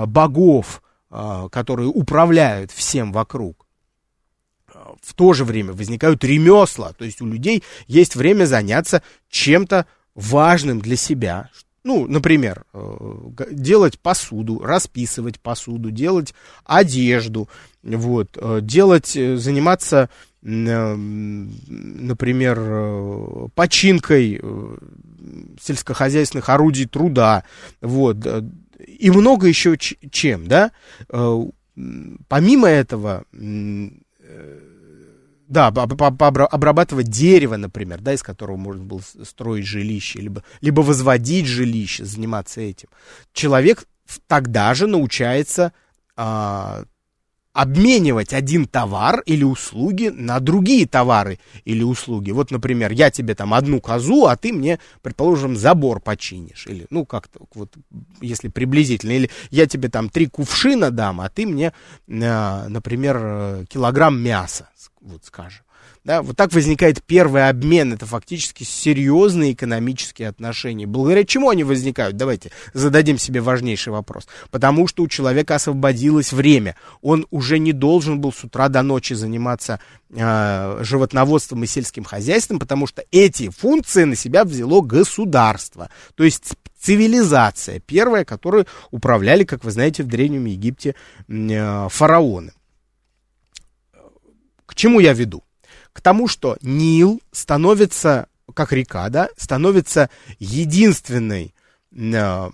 богов, 0.06 0.82
э, 1.10 1.48
которые 1.50 1.88
управляют 1.88 2.70
всем 2.70 3.12
вокруг. 3.12 3.66
В 5.00 5.14
то 5.14 5.32
же 5.32 5.44
время 5.44 5.72
возникают 5.72 6.24
ремесла, 6.24 6.92
то 6.92 7.04
есть 7.04 7.20
у 7.20 7.26
людей 7.26 7.62
есть 7.86 8.16
время 8.16 8.46
заняться 8.46 9.02
чем-то 9.28 9.86
важным 10.14 10.80
для 10.80 10.96
себя, 10.96 11.50
ну, 11.84 12.06
например, 12.06 12.64
э, 12.72 12.96
делать 13.50 13.98
посуду, 13.98 14.60
расписывать 14.60 15.40
посуду, 15.40 15.90
делать 15.90 16.32
одежду, 16.64 17.48
вот, 17.82 18.38
э, 18.40 18.60
делать, 18.62 19.16
э, 19.16 19.36
заниматься, 19.36 20.08
например, 20.44 21.08
починкой 23.54 24.40
сельскохозяйственных 25.60 26.48
орудий 26.48 26.86
труда, 26.86 27.44
вот, 27.80 28.16
и 28.86 29.10
много 29.10 29.46
еще 29.46 29.76
чем, 29.78 30.46
да. 30.46 30.72
Помимо 32.28 32.68
этого, 32.68 33.24
да, 35.48 35.66
обрабатывать 35.66 37.08
дерево, 37.08 37.56
например, 37.56 38.00
да, 38.00 38.14
из 38.14 38.22
которого 38.22 38.56
можно 38.56 38.84
было 38.84 39.00
строить 39.22 39.66
жилище, 39.66 40.20
либо, 40.20 40.42
либо 40.60 40.80
возводить 40.80 41.46
жилище, 41.46 42.04
заниматься 42.04 42.60
этим. 42.60 42.88
Человек 43.32 43.86
тогда 44.26 44.74
же 44.74 44.86
научается 44.86 45.72
а, 46.16 46.84
обменивать 47.62 48.34
один 48.34 48.66
товар 48.66 49.22
или 49.24 49.44
услуги 49.44 50.08
на 50.08 50.40
другие 50.40 50.86
товары 50.86 51.38
или 51.64 51.82
услуги. 51.82 52.32
Вот, 52.32 52.50
например, 52.50 52.90
я 52.92 53.10
тебе 53.10 53.34
там 53.34 53.54
одну 53.54 53.80
козу, 53.80 54.26
а 54.26 54.36
ты 54.36 54.52
мне, 54.52 54.80
предположим, 55.00 55.56
забор 55.56 56.00
починишь. 56.00 56.66
Или, 56.66 56.86
ну, 56.90 57.06
как-то, 57.06 57.40
вот, 57.54 57.74
если 58.20 58.48
приблизительно. 58.48 59.12
Или 59.12 59.30
я 59.50 59.66
тебе 59.66 59.88
там 59.88 60.08
три 60.08 60.26
кувшина 60.26 60.90
дам, 60.90 61.20
а 61.20 61.28
ты 61.28 61.46
мне, 61.46 61.72
э, 62.08 62.68
например, 62.68 63.64
килограмм 63.68 64.20
мяса, 64.20 64.68
вот 65.00 65.24
скажем. 65.24 65.64
Да, 66.04 66.22
вот 66.22 66.36
так 66.36 66.52
возникает 66.52 67.00
первый 67.04 67.48
обмен. 67.48 67.92
Это 67.92 68.06
фактически 68.06 68.64
серьезные 68.64 69.52
экономические 69.52 70.28
отношения. 70.28 70.84
Благодаря 70.84 71.24
чему 71.24 71.48
они 71.48 71.62
возникают? 71.62 72.16
Давайте 72.16 72.50
зададим 72.74 73.18
себе 73.18 73.40
важнейший 73.40 73.92
вопрос. 73.92 74.26
Потому 74.50 74.88
что 74.88 75.04
у 75.04 75.08
человека 75.08 75.54
освободилось 75.54 76.32
время. 76.32 76.74
Он 77.02 77.24
уже 77.30 77.60
не 77.60 77.72
должен 77.72 78.20
был 78.20 78.32
с 78.32 78.42
утра 78.42 78.68
до 78.68 78.82
ночи 78.82 79.12
заниматься 79.12 79.78
э, 80.10 80.78
животноводством 80.82 81.62
и 81.62 81.68
сельским 81.68 82.02
хозяйством, 82.02 82.58
потому 82.58 82.88
что 82.88 83.04
эти 83.12 83.48
функции 83.50 84.02
на 84.02 84.16
себя 84.16 84.44
взяло 84.44 84.80
государство. 84.80 85.88
То 86.16 86.24
есть 86.24 86.54
цивилизация 86.80 87.78
первая, 87.78 88.24
которую 88.24 88.66
управляли, 88.90 89.44
как 89.44 89.62
вы 89.62 89.70
знаете, 89.70 90.02
в 90.02 90.08
Древнем 90.08 90.46
Египте 90.46 90.96
э, 91.28 91.88
фараоны. 91.88 92.52
К 94.66 94.74
чему 94.74 94.98
я 94.98 95.12
веду? 95.12 95.44
К 95.92 96.00
тому, 96.00 96.28
что 96.28 96.56
Нил 96.62 97.20
становится, 97.32 98.28
как 98.54 98.72
река, 98.72 99.08
да, 99.08 99.28
становится 99.36 100.10
единственной, 100.38 101.54
э, 101.92 102.50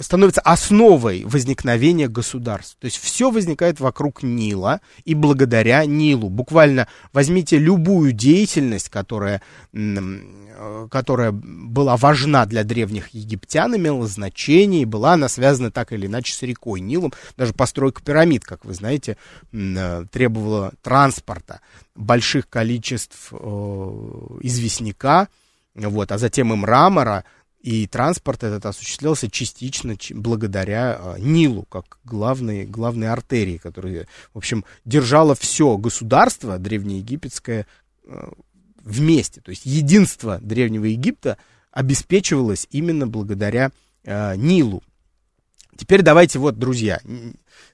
становится 0.00 0.40
основой 0.42 1.24
возникновения 1.24 2.08
государств. 2.08 2.76
То 2.80 2.86
есть 2.86 2.98
все 2.98 3.30
возникает 3.30 3.80
вокруг 3.80 4.22
Нила 4.22 4.80
и 5.04 5.14
благодаря 5.14 5.84
Нилу. 5.86 6.28
Буквально 6.28 6.88
возьмите 7.12 7.58
любую 7.58 8.12
деятельность, 8.12 8.90
которая 8.90 9.42
Э, 10.60 10.88
которая 10.90 11.30
была 11.30 11.96
важна 11.96 12.44
для 12.44 12.64
древних 12.64 13.10
египтян, 13.10 13.76
имела 13.76 14.08
значение, 14.08 14.82
и 14.82 14.86
была 14.86 15.12
она 15.12 15.28
связана 15.28 15.70
так 15.70 15.92
или 15.92 16.06
иначе 16.06 16.32
с 16.32 16.42
рекой 16.42 16.80
Нилом. 16.80 17.12
Даже 17.36 17.52
постройка 17.52 18.02
пирамид, 18.02 18.44
как 18.44 18.64
вы 18.64 18.74
знаете, 18.74 19.16
э, 19.52 20.04
требовала 20.10 20.72
транспорта, 20.82 21.60
больших 21.94 22.48
количеств 22.48 23.28
э, 23.30 23.36
известняка, 24.40 25.28
вот, 25.76 26.10
а 26.10 26.18
затем 26.18 26.52
и 26.52 26.56
мрамора, 26.56 27.24
и 27.60 27.86
транспорт 27.86 28.44
этот 28.44 28.66
осуществлялся 28.66 29.30
частично 29.30 29.96
благодаря 30.10 30.98
э, 30.98 31.16
Нилу, 31.18 31.64
как 31.64 31.98
главной, 32.04 32.64
главной 32.64 33.08
артерии, 33.08 33.58
которая, 33.58 34.06
в 34.32 34.38
общем, 34.38 34.64
держала 34.84 35.34
все 35.34 35.76
государство 35.76 36.58
древнеегипетское 36.58 37.66
э, 38.04 38.28
вместе. 38.82 39.40
То 39.40 39.50
есть 39.50 39.66
единство 39.66 40.38
Древнего 40.40 40.84
Египта 40.84 41.36
обеспечивалось 41.72 42.68
именно 42.70 43.06
благодаря 43.06 43.72
э, 44.04 44.36
Нилу. 44.36 44.82
Теперь 45.76 46.02
давайте 46.02 46.38
вот, 46.38 46.58
друзья, 46.58 47.00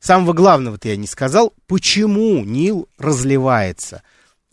самого 0.01 0.33
главного-то 0.33 0.89
я 0.89 0.97
не 0.97 1.07
сказал, 1.07 1.55
почему 1.67 2.45
Нил 2.45 2.89
разливается 2.99 4.03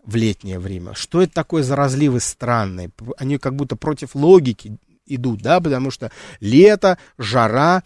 в 0.04 0.16
летнее 0.16 0.58
время. 0.58 0.94
Что 0.94 1.22
это 1.22 1.32
такое 1.32 1.62
за 1.62 1.76
разливы 1.76 2.20
странные? 2.20 2.90
Они 3.18 3.38
как 3.38 3.54
будто 3.54 3.76
против 3.76 4.14
логики 4.14 4.78
идут, 5.06 5.40
да, 5.42 5.60
потому 5.60 5.90
что 5.90 6.10
лето, 6.40 6.98
жара, 7.18 7.82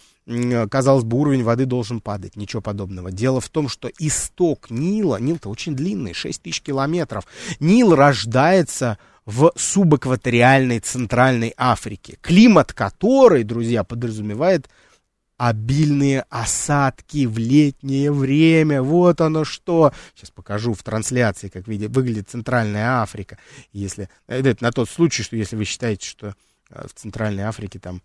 казалось 0.71 1.05
бы, 1.05 1.19
уровень 1.19 1.45
воды 1.45 1.67
должен 1.67 2.01
падать. 2.01 2.37
Ничего 2.37 2.63
подобного. 2.63 3.13
Дело 3.13 3.41
в 3.41 3.49
том, 3.49 3.69
что 3.69 3.91
исток 3.99 4.71
Нила, 4.71 5.17
Нил-то 5.21 5.49
очень 5.49 5.75
длинный, 5.75 6.15
6 6.15 6.43
тысяч 6.43 6.63
километров, 6.63 7.27
Нил 7.61 7.95
рождается 7.95 8.99
в 9.25 9.53
субэкваториальной 9.57 10.81
Центральной 10.81 11.53
Африке, 11.57 12.19
климат 12.21 12.73
которой, 12.73 13.43
друзья, 13.43 13.83
подразумевает 13.83 14.69
обильные 15.37 16.25
осадки 16.31 17.27
в 17.27 17.37
летнее 17.39 18.11
время. 18.11 18.83
Вот 18.83 19.21
оно 19.21 19.45
что. 19.45 19.93
Сейчас 20.15 20.31
покажу 20.31 20.73
в 20.73 20.83
трансляции, 20.83 21.49
как 21.49 21.67
выглядит 21.67 22.31
Центральная 22.31 23.03
Африка. 23.03 23.39
Если, 23.73 24.09
это 24.27 24.57
на 24.65 24.73
тот 24.73 24.89
случай, 24.89 25.23
что 25.23 25.37
если 25.37 25.57
вы 25.57 25.65
считаете, 25.65 26.07
что 26.07 26.29
э, 26.29 26.33
в 26.71 26.95
Центральной 26.95 27.45
Африке 27.45 27.79
там 27.79 28.03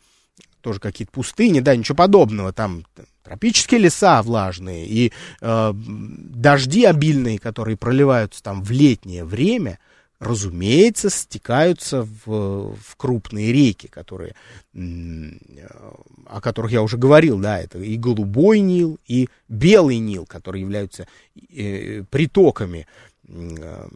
тоже 0.62 0.80
какие-то 0.80 1.12
пустыни, 1.12 1.60
да, 1.60 1.76
ничего 1.76 1.95
подобного, 1.95 2.54
там 2.54 2.86
тропические 3.24 3.82
леса 3.82 4.21
влажные 4.21 4.86
и 4.86 5.12
э, 5.41 5.74
дожди 5.74 6.86
обильные, 6.86 7.39
которые 7.39 7.78
проливаются 7.78 8.43
там 8.43 8.63
в 8.63 8.71
летнее 8.71 9.26
время, 9.26 9.80
разумеется, 10.19 11.10
стекаются 11.10 12.04
в, 12.04 12.76
в 12.76 12.95
крупные 12.95 13.52
реки, 13.52 13.88
которые, 13.88 14.36
о 14.76 16.41
которых 16.41 16.71
я 16.71 16.84
уже 16.84 16.97
говорил, 16.97 17.39
да, 17.39 17.60
это 17.60 17.80
и 17.80 17.97
голубой 17.97 18.60
Нил, 18.60 19.00
и 19.08 19.30
белый 19.47 19.97
Нил, 19.97 20.28
которые 20.28 20.62
являются 20.62 21.08
э, 21.52 22.04
притоками, 22.10 22.86
э, 23.28 23.88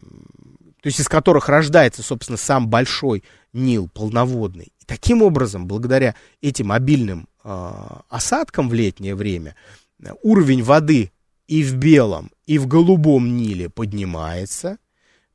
то 0.86 0.88
есть 0.88 1.00
из 1.00 1.08
которых 1.08 1.48
рождается, 1.48 2.04
собственно, 2.04 2.36
сам 2.36 2.68
большой 2.68 3.24
Нил 3.52 3.88
полноводный. 3.92 4.72
Таким 4.86 5.20
образом, 5.20 5.66
благодаря 5.66 6.14
этим 6.40 6.70
обильным 6.70 7.26
э, 7.42 7.72
осадкам 8.08 8.68
в 8.68 8.72
летнее 8.72 9.16
время, 9.16 9.56
уровень 10.22 10.62
воды 10.62 11.10
и 11.48 11.64
в 11.64 11.74
белом, 11.74 12.30
и 12.46 12.58
в 12.58 12.68
голубом 12.68 13.36
Ниле 13.36 13.68
поднимается, 13.68 14.78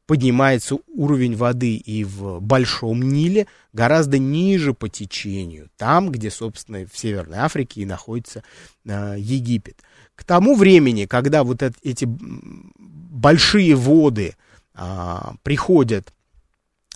поднимается 0.05 0.77
уровень 0.87 1.35
воды 1.35 1.75
и 1.75 2.05
в 2.05 2.39
Большом 2.39 3.01
Ниле 3.01 3.45
гораздо 3.73 4.19
ниже 4.19 4.73
по 4.73 4.87
течению, 4.87 5.69
там, 5.75 6.13
где, 6.13 6.31
собственно, 6.31 6.85
в 6.89 6.97
Северной 6.97 7.39
Африке 7.39 7.81
и 7.81 7.85
находится 7.85 8.41
э, 8.85 9.15
Египет. 9.17 9.81
К 10.15 10.23
тому 10.23 10.55
времени, 10.55 11.07
когда 11.07 11.43
вот 11.43 11.61
эти 11.61 12.05
большие 12.07 13.75
воды 13.75 14.35
э, 14.75 15.17
приходят 15.43 16.13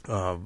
а, 0.07 0.39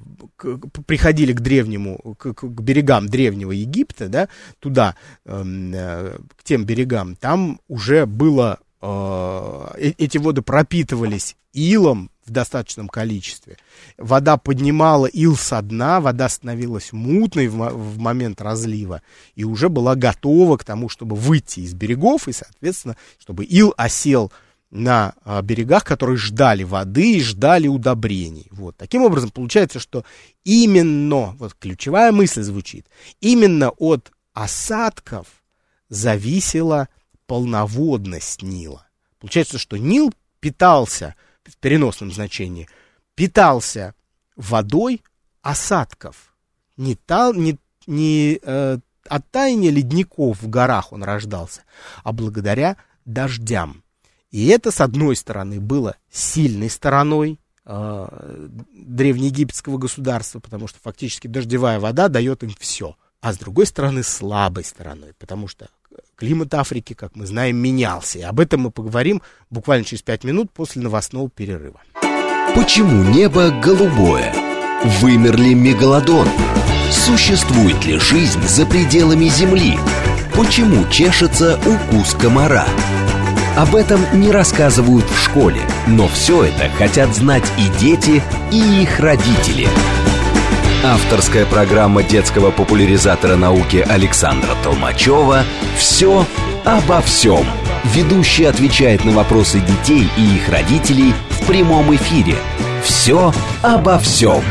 приходили 0.86 1.32
к 1.32 1.40
древнему, 1.40 2.16
к, 2.18 2.32
к 2.32 2.44
берегам 2.60 3.08
древнего 3.08 3.52
Египта, 3.52 4.08
да, 4.08 4.28
туда, 4.58 4.94
эм, 5.26 5.72
э, 5.74 6.18
к 6.36 6.42
тем 6.44 6.64
берегам, 6.64 7.16
там 7.16 7.60
уже 7.68 8.06
было, 8.06 8.58
э, 8.80 9.66
э, 9.76 9.92
эти 9.98 10.18
воды 10.18 10.42
пропитывались 10.42 11.36
илом 11.52 12.10
в 12.24 12.30
достаточном 12.30 12.88
количестве. 12.88 13.56
Вода 13.98 14.36
поднимала 14.36 15.06
ил 15.06 15.36
со 15.36 15.60
дна, 15.60 16.00
вода 16.00 16.28
становилась 16.28 16.92
мутной 16.92 17.48
в, 17.48 17.56
в 17.56 17.98
момент 17.98 18.40
разлива 18.40 19.02
и 19.34 19.44
уже 19.44 19.68
была 19.68 19.94
готова 19.94 20.56
к 20.56 20.64
тому, 20.64 20.88
чтобы 20.88 21.16
выйти 21.16 21.60
из 21.60 21.74
берегов 21.74 22.28
и, 22.28 22.32
соответственно, 22.32 22.96
чтобы 23.18 23.44
ил 23.44 23.74
осел 23.76 24.32
на 24.70 25.14
а, 25.24 25.42
берегах, 25.42 25.84
которые 25.84 26.16
ждали 26.16 26.62
воды 26.62 27.16
и 27.16 27.22
ждали 27.22 27.66
удобрений. 27.66 28.46
Вот. 28.50 28.76
Таким 28.76 29.02
образом, 29.02 29.30
получается, 29.30 29.80
что 29.80 30.04
именно, 30.44 31.34
вот 31.38 31.54
ключевая 31.54 32.12
мысль 32.12 32.42
звучит, 32.42 32.86
именно 33.20 33.70
от 33.70 34.12
осадков 34.32 35.26
зависела 35.88 36.88
полноводность 37.26 38.42
Нила. 38.42 38.86
Получается, 39.18 39.58
что 39.58 39.76
Нил 39.76 40.12
питался, 40.38 41.14
в 41.44 41.56
переносном 41.56 42.12
значении, 42.12 42.68
питался 43.14 43.94
водой 44.36 45.02
осадков. 45.42 46.34
Не, 46.76 46.94
та, 46.94 47.32
не, 47.32 47.58
не 47.86 48.38
э, 48.40 48.78
от 49.08 49.30
таяния 49.30 49.70
ледников 49.70 50.40
в 50.40 50.48
горах 50.48 50.92
он 50.92 51.02
рождался, 51.02 51.62
а 52.04 52.12
благодаря 52.12 52.76
дождям. 53.04 53.82
И 54.30 54.46
это, 54.48 54.70
с 54.70 54.80
одной 54.80 55.16
стороны, 55.16 55.60
было 55.60 55.96
сильной 56.10 56.70
стороной 56.70 57.40
э, 57.64 58.48
древнеегипетского 58.72 59.78
государства, 59.78 60.38
потому 60.40 60.68
что 60.68 60.78
фактически 60.82 61.26
дождевая 61.26 61.80
вода 61.80 62.08
дает 62.08 62.42
им 62.42 62.54
все. 62.58 62.96
А 63.20 63.32
с 63.32 63.38
другой 63.38 63.66
стороны, 63.66 64.02
слабой 64.02 64.64
стороной, 64.64 65.12
потому 65.18 65.48
что 65.48 65.68
климат 66.16 66.54
Африки, 66.54 66.94
как 66.94 67.16
мы 67.16 67.26
знаем, 67.26 67.56
менялся. 67.56 68.18
И 68.18 68.22
об 68.22 68.40
этом 68.40 68.62
мы 68.62 68.70
поговорим 68.70 69.20
буквально 69.50 69.84
через 69.84 70.02
пять 70.02 70.24
минут 70.24 70.52
после 70.52 70.80
новостного 70.80 71.28
перерыва. 71.28 71.80
Почему 72.54 73.04
небо 73.10 73.50
голубое? 73.50 74.32
Вымер 75.00 75.36
ли 75.36 75.54
мегалодон? 75.54 76.28
Существует 76.90 77.84
ли 77.84 77.98
жизнь 77.98 78.42
за 78.46 78.66
пределами 78.66 79.26
Земли? 79.26 79.78
Почему 80.34 80.88
чешется 80.90 81.58
укус 81.58 82.14
комара? 82.14 82.66
Об 83.60 83.76
этом 83.76 84.00
не 84.14 84.30
рассказывают 84.30 85.04
в 85.04 85.22
школе, 85.22 85.60
но 85.86 86.08
все 86.08 86.44
это 86.44 86.70
хотят 86.78 87.14
знать 87.14 87.44
и 87.58 87.68
дети, 87.78 88.22
и 88.50 88.82
их 88.82 88.98
родители. 89.00 89.68
Авторская 90.82 91.44
программа 91.44 92.02
детского 92.02 92.52
популяризатора 92.52 93.36
науки 93.36 93.84
Александра 93.86 94.54
Толмачева 94.64 95.42
«Все 95.76 96.24
обо 96.64 97.02
всем». 97.02 97.44
Ведущий 97.84 98.44
отвечает 98.44 99.04
на 99.04 99.12
вопросы 99.12 99.60
детей 99.60 100.08
и 100.16 100.36
их 100.36 100.48
родителей 100.48 101.12
в 101.28 101.46
прямом 101.46 101.94
эфире. 101.94 102.36
Все 102.82 103.30
обо 103.60 103.98
всем. 103.98 104.42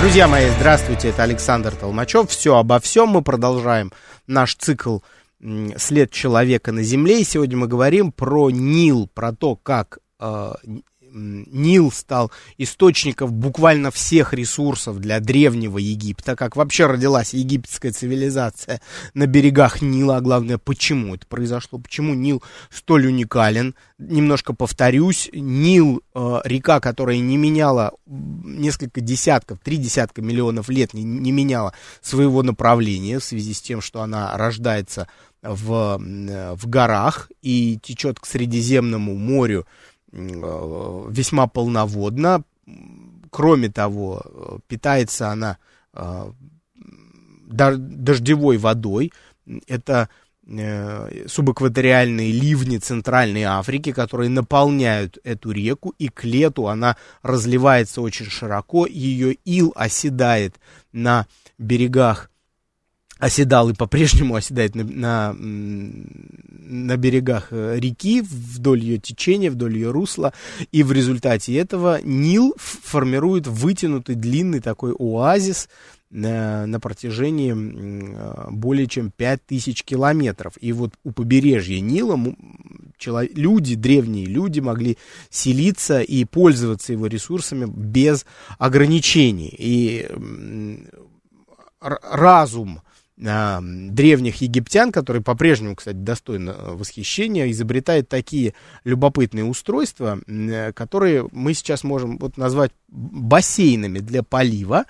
Друзья 0.00 0.26
мои, 0.26 0.50
здравствуйте, 0.58 1.10
это 1.10 1.22
Александр 1.22 1.70
Толмачев. 1.76 2.28
Все 2.30 2.56
обо 2.56 2.80
всем. 2.80 3.10
Мы 3.10 3.22
продолжаем 3.22 3.92
наш 4.26 4.56
цикл 4.56 4.98
«След 5.76 6.10
человека 6.10 6.72
на 6.72 6.82
Земле». 6.82 7.20
И 7.20 7.24
сегодня 7.24 7.56
мы 7.56 7.68
говорим 7.68 8.12
про 8.12 8.50
Нил, 8.50 9.08
про 9.12 9.32
то, 9.32 9.56
как 9.56 9.98
э, 10.20 10.52
Нил 11.12 11.90
стал 11.92 12.30
источником 12.56 13.32
буквально 13.32 13.90
всех 13.90 14.34
ресурсов 14.34 14.98
для 14.98 15.20
древнего 15.20 15.78
Египта, 15.78 16.36
как 16.36 16.56
вообще 16.56 16.86
родилась 16.86 17.34
египетская 17.34 17.92
цивилизация 17.92 18.80
на 19.14 19.26
берегах 19.26 19.82
Нила, 19.82 20.16
а 20.16 20.20
главное, 20.20 20.58
почему 20.58 21.14
это 21.14 21.26
произошло, 21.26 21.78
почему 21.78 22.14
Нил 22.14 22.42
столь 22.70 23.06
уникален. 23.06 23.74
Немножко 23.98 24.52
повторюсь, 24.52 25.28
Нил, 25.32 26.02
э, 26.14 26.40
река, 26.44 26.80
которая 26.80 27.18
не 27.18 27.36
меняла 27.36 27.92
несколько 28.06 29.00
десятков, 29.00 29.58
три 29.58 29.76
десятка 29.76 30.22
миллионов 30.22 30.68
лет, 30.68 30.94
не, 30.94 31.02
не 31.02 31.32
меняла 31.32 31.74
своего 32.00 32.42
направления 32.42 33.18
в 33.18 33.24
связи 33.24 33.54
с 33.54 33.60
тем, 33.60 33.80
что 33.80 34.02
она 34.02 34.36
рождается 34.36 35.08
в, 35.42 35.98
в 35.98 36.66
горах 36.68 37.30
и 37.42 37.78
течет 37.82 38.20
к 38.20 38.26
Средиземному 38.26 39.14
морю, 39.14 39.66
Э, 40.12 41.06
весьма 41.10 41.46
полноводна. 41.46 42.42
Кроме 43.30 43.68
того, 43.68 44.60
питается 44.68 45.28
она 45.28 45.58
э, 45.92 46.32
дождевой 47.46 48.56
водой. 48.56 49.12
Это 49.66 50.08
э, 50.46 51.26
субэкваториальные 51.26 52.32
ливни 52.32 52.78
Центральной 52.78 53.42
Африки, 53.42 53.92
которые 53.92 54.30
наполняют 54.30 55.18
эту 55.24 55.50
реку, 55.50 55.94
и 55.98 56.08
к 56.08 56.24
лету 56.24 56.68
она 56.68 56.96
разливается 57.22 58.00
очень 58.00 58.26
широко, 58.26 58.86
ее 58.86 59.34
ил 59.44 59.72
оседает 59.76 60.56
на 60.92 61.26
берегах 61.58 62.30
оседал 63.18 63.70
и 63.70 63.74
по-прежнему 63.74 64.34
оседает 64.34 64.74
на, 64.74 64.84
на, 64.84 65.34
на 65.34 66.96
берегах 66.96 67.48
э, 67.50 67.78
реки, 67.78 68.22
вдоль 68.22 68.80
ее 68.80 68.98
течения, 68.98 69.50
вдоль 69.50 69.74
ее 69.74 69.90
русла, 69.90 70.32
и 70.72 70.82
в 70.82 70.92
результате 70.92 71.56
этого 71.56 72.00
Нил 72.02 72.54
формирует 72.58 73.46
вытянутый 73.46 74.14
длинный 74.14 74.60
такой 74.60 74.94
оазис 74.96 75.68
на, 76.10 76.62
э, 76.62 76.66
на 76.66 76.78
протяжении 76.80 77.52
э, 77.52 78.50
более 78.50 78.86
чем 78.86 79.10
5000 79.10 79.82
километров. 79.82 80.54
И 80.60 80.72
вот 80.72 80.94
у 81.04 81.10
побережья 81.10 81.80
Нила 81.80 82.18
люди, 83.34 83.74
древние 83.74 84.26
люди 84.26 84.60
могли 84.60 84.96
селиться 85.30 86.00
и 86.00 86.24
пользоваться 86.24 86.92
его 86.92 87.06
ресурсами 87.06 87.66
без 87.66 88.26
ограничений. 88.58 89.54
И 89.56 90.08
разум 91.80 92.80
э, 93.20 93.58
древних 93.60 94.40
египтян, 94.40 94.92
которые 94.92 95.22
по-прежнему, 95.22 95.76
кстати, 95.76 95.96
достойны 95.96 96.50
э, 96.50 96.74
восхищения, 96.74 97.50
изобретает 97.50 98.08
такие 98.08 98.54
любопытные 98.84 99.44
устройства, 99.44 100.20
э, 100.26 100.72
которые 100.72 101.28
мы 101.32 101.54
сейчас 101.54 101.84
можем 101.84 102.18
вот 102.18 102.36
назвать 102.36 102.72
бассейнами 102.88 103.98
для 103.98 104.22
полива. 104.22 104.84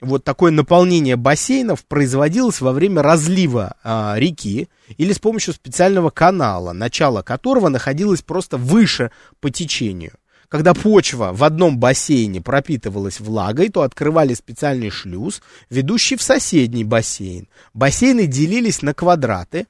Вот 0.00 0.24
такое 0.24 0.50
наполнение 0.50 1.16
бассейнов 1.16 1.84
производилось 1.84 2.60
во 2.60 2.72
время 2.72 3.02
разлива 3.02 3.76
э, 3.84 4.14
реки 4.16 4.68
или 4.96 5.12
с 5.12 5.18
помощью 5.18 5.54
специального 5.54 6.10
канала, 6.10 6.72
начало 6.72 7.22
которого 7.22 7.68
находилось 7.68 8.22
просто 8.22 8.56
выше 8.56 9.10
по 9.40 9.50
течению. 9.50 10.12
Когда 10.52 10.74
почва 10.74 11.30
в 11.32 11.44
одном 11.44 11.78
бассейне 11.78 12.42
пропитывалась 12.42 13.20
влагой, 13.20 13.70
то 13.70 13.80
открывали 13.80 14.34
специальный 14.34 14.90
шлюз, 14.90 15.40
ведущий 15.70 16.16
в 16.16 16.22
соседний 16.22 16.84
бассейн. 16.84 17.48
Бассейны 17.72 18.26
делились 18.26 18.82
на 18.82 18.92
квадраты 18.92 19.66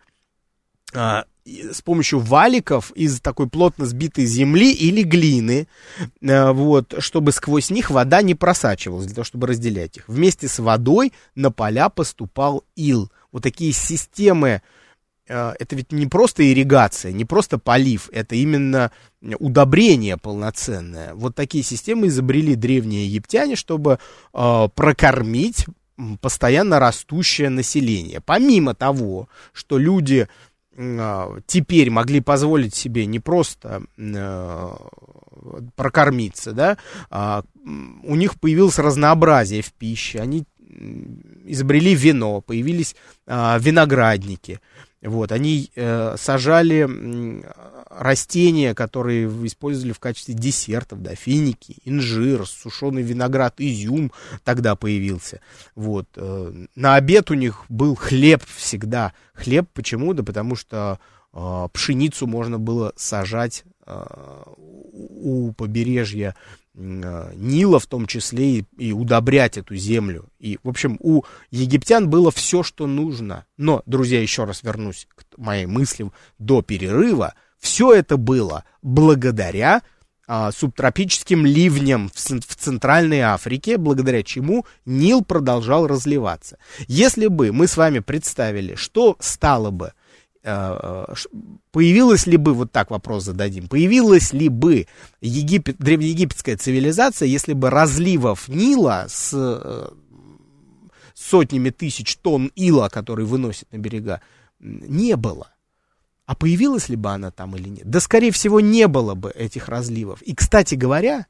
а, 0.93 1.25
с 1.45 1.81
помощью 1.83 2.19
валиков 2.19 2.91
из 2.97 3.21
такой 3.21 3.49
плотно 3.49 3.87
сбитой 3.87 4.27
земли 4.27 4.73
или 4.73 5.05
глины, 5.05 5.69
а, 6.21 6.53
вот, 6.53 6.97
чтобы 6.99 7.31
сквозь 7.31 7.71
них 7.71 7.93
вода 7.93 8.21
не 8.21 8.35
просачивалась, 8.35 9.07
для 9.07 9.15
того, 9.15 9.25
чтобы 9.25 9.47
разделять 9.47 9.99
их. 9.99 10.09
Вместе 10.09 10.49
с 10.49 10.59
водой 10.59 11.13
на 11.37 11.53
поля 11.53 11.91
поступал 11.91 12.65
ил. 12.75 13.09
Вот 13.31 13.45
такие 13.45 13.73
системы 13.73 14.63
это 15.33 15.77
ведь 15.77 15.93
не 15.93 16.07
просто 16.07 16.51
ирригация, 16.51 17.13
не 17.13 17.25
просто 17.25 17.59
полив, 17.59 18.09
это 18.13 18.35
именно 18.35 18.91
удобрение 19.39 20.17
полноценное. 20.17 21.15
Вот 21.15 21.35
такие 21.35 21.65
системы 21.65 22.09
изобрели 22.09 22.55
древние 22.55 23.07
египтяне, 23.07 23.57
чтобы 23.57 23.99
э, 24.35 24.69
прокормить 24.75 25.67
постоянно 26.21 26.79
растущее 26.79 27.51
население. 27.51 28.21
Помимо 28.21 28.75
того, 28.75 29.29
что 29.53 29.79
люди 29.79 30.29
э, 30.77 31.39
теперь 31.47 31.91
могли 31.91 32.21
позволить 32.21 32.75
себе 32.75 33.07
не 33.07 33.21
просто 33.21 33.83
э, 33.97 34.77
прокормиться, 35.77 36.53
да, 36.53 36.79
а 37.11 37.45
у 38.03 38.17
них 38.17 38.39
появилось 38.41 38.79
разнообразие 38.79 39.63
в 39.63 39.73
пище, 39.73 40.21
они 40.21 40.45
изобрели 41.45 41.95
вино, 41.95 42.41
появились 42.41 42.97
э, 43.27 43.59
виноградники. 43.61 44.61
Вот, 45.03 45.33
они 45.33 45.71
э, 45.75 46.15
сажали 46.17 47.43
растения, 47.91 48.75
которые 48.75 49.27
использовали 49.47 49.93
в 49.93 50.01
качестве 50.01 50.35
десертов, 50.35 51.03
да, 51.03 51.15
финики, 51.15 51.77
инжир, 51.85 52.47
сушеный 52.47 53.03
виноград, 53.03 53.55
изюм 53.59 54.13
тогда 54.45 54.77
появился. 54.77 55.41
Вот, 55.75 56.07
э, 56.17 56.67
на 56.75 56.95
обед 56.95 57.31
у 57.31 57.35
них 57.35 57.65
был 57.69 57.95
хлеб 57.97 58.43
всегда. 58.47 59.13
Хлеб 59.35 59.69
почему? 59.73 60.15
Да 60.15 60.23
потому 60.23 60.57
что 60.57 61.01
э, 61.33 61.69
пшеницу 61.73 62.27
можно 62.27 62.59
было 62.59 62.93
сажать 62.97 63.65
э, 63.87 64.05
у 64.93 65.53
побережья 65.53 66.35
Нила 66.75 67.79
в 67.79 67.87
том 67.87 68.07
числе 68.07 68.59
и, 68.59 68.65
и 68.79 68.93
удобрять 68.93 69.59
эту 69.59 69.77
землю. 69.77 70.29
И, 70.39 70.59
в 70.63 70.69
общем, 70.69 70.97
у 71.01 71.23
египтян 71.51 72.09
было 72.09 72.31
все, 72.31 72.63
что 72.63 72.87
нужно. 72.87 73.45
Но, 73.59 73.83
друзья, 73.87 74.21
еще 74.21 74.45
раз 74.45 74.63
вернусь 74.63 75.07
к 75.15 75.25
моей 75.37 75.67
мысли 75.67 76.11
до 76.39 76.63
перерыва. 76.63 77.35
Все 77.59 77.93
это 77.93 78.17
было 78.17 78.65
благодаря 78.81 79.83
а, 80.27 80.51
субтропическим 80.51 81.45
ливням 81.45 82.09
в, 82.09 82.17
в 82.17 82.57
Центральной 82.57 83.21
Африке, 83.21 83.77
благодаря 83.77 84.23
чему 84.23 84.65
Нил 84.87 85.23
продолжал 85.23 85.87
разливаться. 85.87 86.59
Если 86.89 87.27
бы 87.27 87.53
мы 87.53 87.67
с 87.67 87.77
вами 87.77 87.99
представили, 87.99 88.75
что 88.77 89.17
стало 89.21 89.71
бы 89.71 89.93
появилась 90.43 92.27
ли 92.27 92.37
бы, 92.37 92.53
вот 92.55 92.73
так 92.73 92.91
вопрос 92.91 93.25
зададим, 93.25 93.69
появилась 93.69 94.33
ли 94.33 94.49
бы 94.49 94.87
Египет, 95.21 95.77
древнеегипетская 95.79 96.57
цивилизация, 96.57 97.27
если 97.27 97.53
бы 97.53 97.71
разливов 97.71 98.49
Нила 98.49 99.07
с 99.09 99.31
э, 99.33 99.89
сотнями 101.15 101.71
тысяч 101.71 102.17
тонн 102.17 102.51
ила, 102.57 102.89
который 102.89 103.25
выносит 103.25 103.71
на 103.73 103.79
берега, 103.79 104.21
не 104.59 105.17
было. 105.17 105.49
А 106.27 106.35
появилась 106.35 106.89
ли 106.89 106.97
бы 106.97 107.11
она 107.11 107.31
там 107.31 107.57
или 107.57 107.69
нет? 107.69 107.89
Да, 107.89 108.01
скорее 108.01 108.33
всего, 108.33 108.61
не 108.61 108.89
было 108.89 109.15
бы 109.15 109.31
этих 109.31 109.69
разливов. 109.69 110.23
И, 110.23 110.35
кстати 110.35 110.75
говоря, 110.75 111.27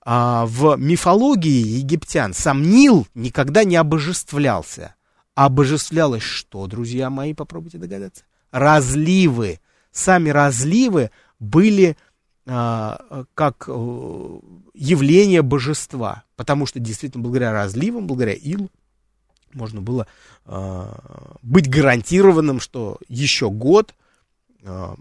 а, 0.00 0.46
в 0.46 0.76
мифологии 0.76 1.78
египтян 1.78 2.32
сам 2.32 2.62
Нил 2.62 3.06
никогда 3.14 3.64
не 3.64 3.76
обожествлялся. 3.76 4.94
А 5.34 5.46
обожествлялось 5.46 6.22
что, 6.22 6.66
друзья 6.66 7.10
мои, 7.10 7.34
попробуйте 7.34 7.78
догадаться? 7.78 8.24
Разливы. 8.50 9.60
Сами 9.92 10.30
разливы 10.30 11.10
были 11.38 11.96
а, 12.48 13.24
как 13.34 13.64
э, 13.66 14.40
явление 14.74 15.42
божества, 15.42 16.22
потому 16.36 16.66
что 16.66 16.78
действительно 16.78 17.22
благодаря 17.22 17.52
разливам, 17.52 18.06
благодаря 18.06 18.34
илу, 18.34 18.70
можно 19.52 19.80
было 19.80 20.06
э, 20.44 20.92
быть 21.42 21.68
гарантированным, 21.68 22.60
что 22.60 22.98
еще 23.08 23.50
год 23.50 23.94
э, 24.62 24.94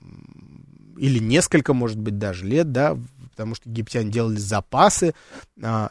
или 0.97 1.19
несколько, 1.19 1.73
может 1.73 1.99
быть, 1.99 2.17
даже 2.17 2.45
лет, 2.45 2.71
да, 2.71 2.97
потому 3.29 3.53
что 3.53 3.69
египтяне 3.69 4.09
делали 4.09 4.37
запасы 4.37 5.13
э, 5.61 5.89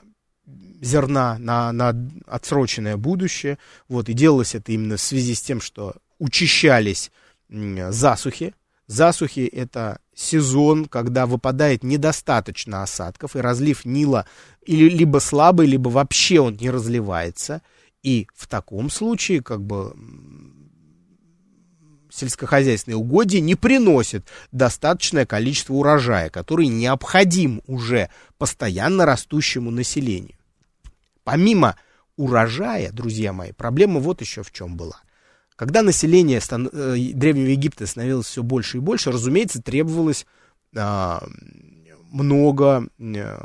зерна 0.81 1.39
на, 1.39 1.73
на 1.73 1.95
отсроченное 2.27 2.97
будущее, 2.97 3.59
вот, 3.89 4.09
и 4.09 4.13
делалось 4.13 4.55
это 4.55 4.73
именно 4.73 4.97
в 4.97 5.01
связи 5.01 5.35
с 5.35 5.43
тем, 5.43 5.61
что 5.61 5.95
учащались 6.19 7.13
засухи. 7.49 8.55
Засухи– 8.87 9.41
это 9.53 9.99
сезон, 10.15 10.85
когда 10.87 11.27
выпадает 11.27 11.83
недостаточно 11.83 12.83
осадков, 12.83 13.35
и 13.35 13.41
разлив 13.41 13.85
Нила 13.85 14.27
или 14.67 14.89
либо 14.89 15.19
слабый, 15.19 15.67
либо 15.67 15.89
вообще 15.89 16.41
он 16.41 16.57
не 16.57 16.71
разливается. 16.71 17.63
И 18.03 18.29
в 18.35 18.47
таком 18.47 18.91
случае, 18.91 19.43
как 19.43 19.63
бы, 19.63 19.95
сельскохозяйственные 22.11 22.99
угодья 22.99 23.41
не 23.41 23.55
приносят 23.55 24.29
достаточное 24.53 25.27
количество 25.27 25.75
урожая, 25.75 26.29
который 26.29 26.67
необходим 26.67 27.63
уже 27.67 28.11
постоянно 28.39 29.07
растущему 29.07 29.71
населению. 29.71 30.37
Помимо 31.25 31.77
урожая, 32.17 32.93
друзья 32.93 33.33
мои, 33.33 33.53
проблема 33.53 33.99
вот 33.99 34.21
еще 34.21 34.43
в 34.43 34.53
чем 34.53 34.77
была. 34.77 35.01
Когда 35.57 35.83
население 35.83 36.41
стан- 36.41 36.71
э, 36.73 36.97
Древнего 37.15 37.49
Египта 37.49 37.87
становилось 37.87 38.27
все 38.27 38.43
больше 38.43 38.79
и 38.79 38.81
больше, 38.81 39.13
разумеется, 39.13 39.63
требовалось 39.63 40.27
э, 40.75 41.19
много 42.11 42.89
э, 42.99 43.39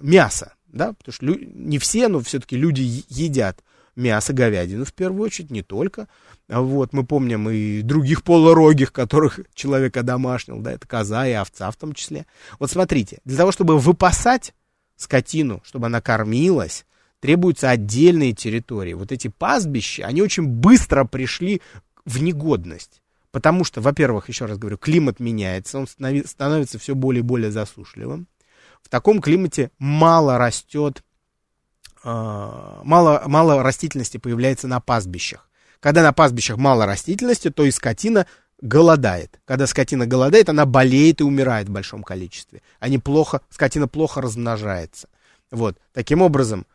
мяса, 0.00 0.54
да, 0.66 0.94
потому 0.94 1.12
что 1.12 1.26
лю- 1.26 1.50
не 1.54 1.78
все, 1.78 2.08
но 2.08 2.20
все-таки 2.20 2.56
люди 2.56 3.04
едят 3.08 3.62
мясо, 3.96 4.32
говядину 4.32 4.84
в 4.84 4.92
первую 4.92 5.24
очередь, 5.24 5.50
не 5.50 5.62
только. 5.62 6.08
Вот, 6.48 6.92
мы 6.92 7.04
помним 7.04 7.50
и 7.50 7.82
других 7.82 8.22
полурогих, 8.22 8.92
которых 8.92 9.40
человек 9.54 9.96
одомашнил, 9.96 10.60
да, 10.60 10.72
это 10.72 10.86
коза 10.86 11.26
и 11.26 11.32
овца 11.32 11.70
в 11.70 11.76
том 11.76 11.92
числе. 11.92 12.26
Вот 12.58 12.70
смотрите, 12.70 13.18
для 13.24 13.36
того, 13.36 13.52
чтобы 13.52 13.78
выпасать 13.78 14.54
скотину, 14.96 15.62
чтобы 15.64 15.86
она 15.86 16.00
кормилась, 16.00 16.86
требуются 17.26 17.70
отдельные 17.70 18.34
территории. 18.34 18.92
Вот 18.92 19.10
эти 19.10 19.26
пастбища, 19.26 20.06
они 20.06 20.22
очень 20.22 20.46
быстро 20.46 21.04
пришли 21.04 21.60
в 22.04 22.22
негодность. 22.22 23.02
Потому 23.32 23.64
что, 23.64 23.80
во-первых, 23.80 24.28
еще 24.28 24.44
раз 24.44 24.58
говорю, 24.58 24.78
климат 24.78 25.18
меняется, 25.18 25.80
он 25.80 25.88
становится 25.88 26.78
все 26.78 26.94
более 26.94 27.22
и 27.22 27.24
более 27.24 27.50
засушливым. 27.50 28.28
В 28.80 28.88
таком 28.88 29.20
климате 29.20 29.72
мало 29.80 30.38
растет, 30.38 31.02
а, 32.04 32.80
мало, 32.84 33.24
мало 33.26 33.60
растительности 33.60 34.18
появляется 34.18 34.68
на 34.68 34.78
пастбищах. 34.78 35.50
Когда 35.80 36.04
на 36.04 36.12
пастбищах 36.12 36.58
мало 36.58 36.86
растительности, 36.86 37.50
то 37.50 37.64
и 37.64 37.72
скотина 37.72 38.28
голодает. 38.60 39.40
Когда 39.46 39.66
скотина 39.66 40.06
голодает, 40.06 40.48
она 40.48 40.64
болеет 40.64 41.20
и 41.20 41.24
умирает 41.24 41.68
в 41.68 41.72
большом 41.72 42.04
количестве. 42.04 42.62
Они 42.78 42.98
плохо, 42.98 43.40
скотина 43.50 43.88
плохо 43.88 44.20
размножается. 44.20 45.08
Вот. 45.50 45.76
Таким 45.92 46.22
образом, 46.22 46.66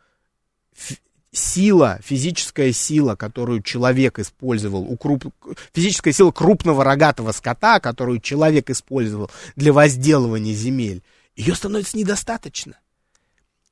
сила, 1.32 1.98
физическая 2.02 2.72
сила, 2.72 3.16
которую 3.16 3.62
человек 3.62 4.18
использовал, 4.18 4.82
у 4.82 4.96
круп... 4.96 5.32
физическая 5.72 6.12
сила 6.12 6.30
крупного 6.30 6.84
рогатого 6.84 7.32
скота, 7.32 7.80
которую 7.80 8.20
человек 8.20 8.70
использовал 8.70 9.30
для 9.56 9.72
возделывания 9.72 10.54
земель, 10.54 11.02
ее 11.34 11.54
становится 11.54 11.96
недостаточно. 11.96 12.74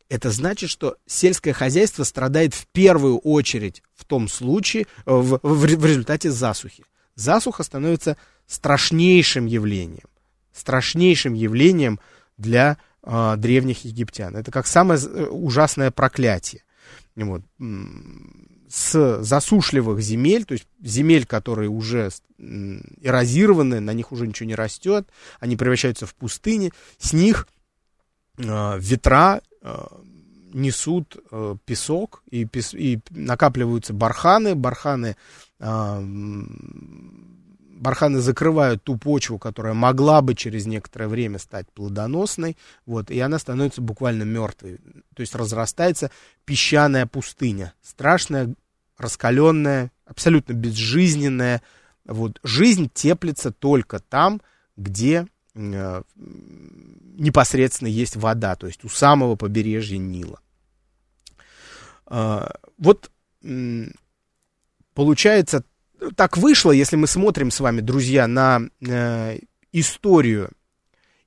Это 0.08 0.30
значит, 0.30 0.70
что 0.70 0.96
сельское 1.06 1.52
хозяйство 1.52 2.02
страдает 2.02 2.54
в 2.54 2.66
первую 2.68 3.18
очередь 3.18 3.82
в 3.94 4.04
том 4.04 4.28
случае, 4.28 4.86
в, 5.04 5.38
в, 5.42 5.58
в 5.58 5.84
результате 5.84 6.30
засухи. 6.30 6.84
Засуха 7.14 7.62
становится 7.62 8.16
страшнейшим 8.46 9.46
явлением, 9.46 10.08
страшнейшим 10.52 11.34
явлением 11.34 12.00
для 12.38 12.78
э, 13.02 13.34
древних 13.36 13.84
египтян. 13.84 14.34
Это 14.34 14.50
как 14.50 14.66
самое 14.66 14.98
э, 15.00 15.26
ужасное 15.26 15.90
проклятие. 15.90 16.62
Вот. 17.16 17.42
С 18.68 19.22
засушливых 19.22 20.00
земель, 20.00 20.44
то 20.44 20.52
есть 20.52 20.66
земель, 20.80 21.26
которые 21.26 21.68
уже 21.68 22.10
эрозированы, 22.38 23.80
на 23.80 23.92
них 23.92 24.12
уже 24.12 24.26
ничего 24.26 24.46
не 24.46 24.54
растет, 24.54 25.08
они 25.40 25.56
превращаются 25.56 26.06
в 26.06 26.14
пустыни, 26.14 26.72
с 26.98 27.12
них 27.12 27.48
э, 28.38 28.78
ветра 28.78 29.42
э, 29.62 29.86
несут 30.52 31.16
э, 31.30 31.56
песок 31.64 32.22
и, 32.30 32.44
пес, 32.44 32.74
и 32.74 33.00
накапливаются 33.10 33.92
барханы, 33.92 34.54
барханы 34.54 35.16
э, 35.58 36.04
барханы 37.80 38.20
закрывают 38.20 38.84
ту 38.84 38.96
почву, 38.96 39.38
которая 39.38 39.72
могла 39.72 40.20
бы 40.20 40.34
через 40.34 40.66
некоторое 40.66 41.08
время 41.08 41.38
стать 41.38 41.66
плодоносной, 41.72 42.56
вот, 42.84 43.10
и 43.10 43.18
она 43.18 43.38
становится 43.38 43.80
буквально 43.80 44.24
мертвой. 44.24 44.78
То 45.14 45.22
есть 45.22 45.34
разрастается 45.34 46.10
песчаная 46.44 47.06
пустыня, 47.06 47.72
страшная, 47.82 48.54
раскаленная, 48.98 49.90
абсолютно 50.04 50.52
безжизненная. 50.52 51.62
Вот, 52.04 52.38
жизнь 52.42 52.90
теплится 52.92 53.50
только 53.50 53.98
там, 53.98 54.42
где 54.76 55.26
э, 55.54 56.02
непосредственно 56.16 57.88
есть 57.88 58.16
вода, 58.16 58.56
то 58.56 58.66
есть 58.66 58.84
у 58.84 58.90
самого 58.90 59.36
побережья 59.36 59.96
Нила. 59.96 60.40
Э, 62.06 62.46
вот 62.76 63.10
получается 64.94 65.64
так 66.16 66.36
вышло, 66.36 66.72
если 66.72 66.96
мы 66.96 67.06
смотрим 67.06 67.50
с 67.50 67.60
вами, 67.60 67.80
друзья, 67.80 68.26
на 68.26 68.62
э, 68.80 69.38
историю 69.72 70.50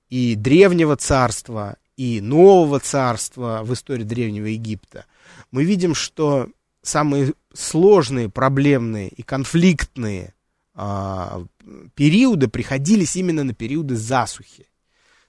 и 0.10 0.36
древнего 0.36 0.96
царства, 0.96 1.78
и 1.96 2.22
нового 2.22 2.80
царства 2.80 3.62
в 3.64 3.74
истории 3.74 4.04
древнего 4.04 4.48
Египта, 4.48 5.06
мы 5.52 5.64
видим, 5.64 5.94
что 5.94 6.50
самые 6.82 7.34
сложные, 7.54 8.30
проблемные 8.30 9.10
и 9.10 9.22
конфликтные 9.22 10.34
э, 10.76 11.46
периоды 11.96 12.48
приходились 12.48 13.16
именно 13.16 13.44
на 13.44 13.54
периоды 13.54 13.96
засухи. 13.96 14.68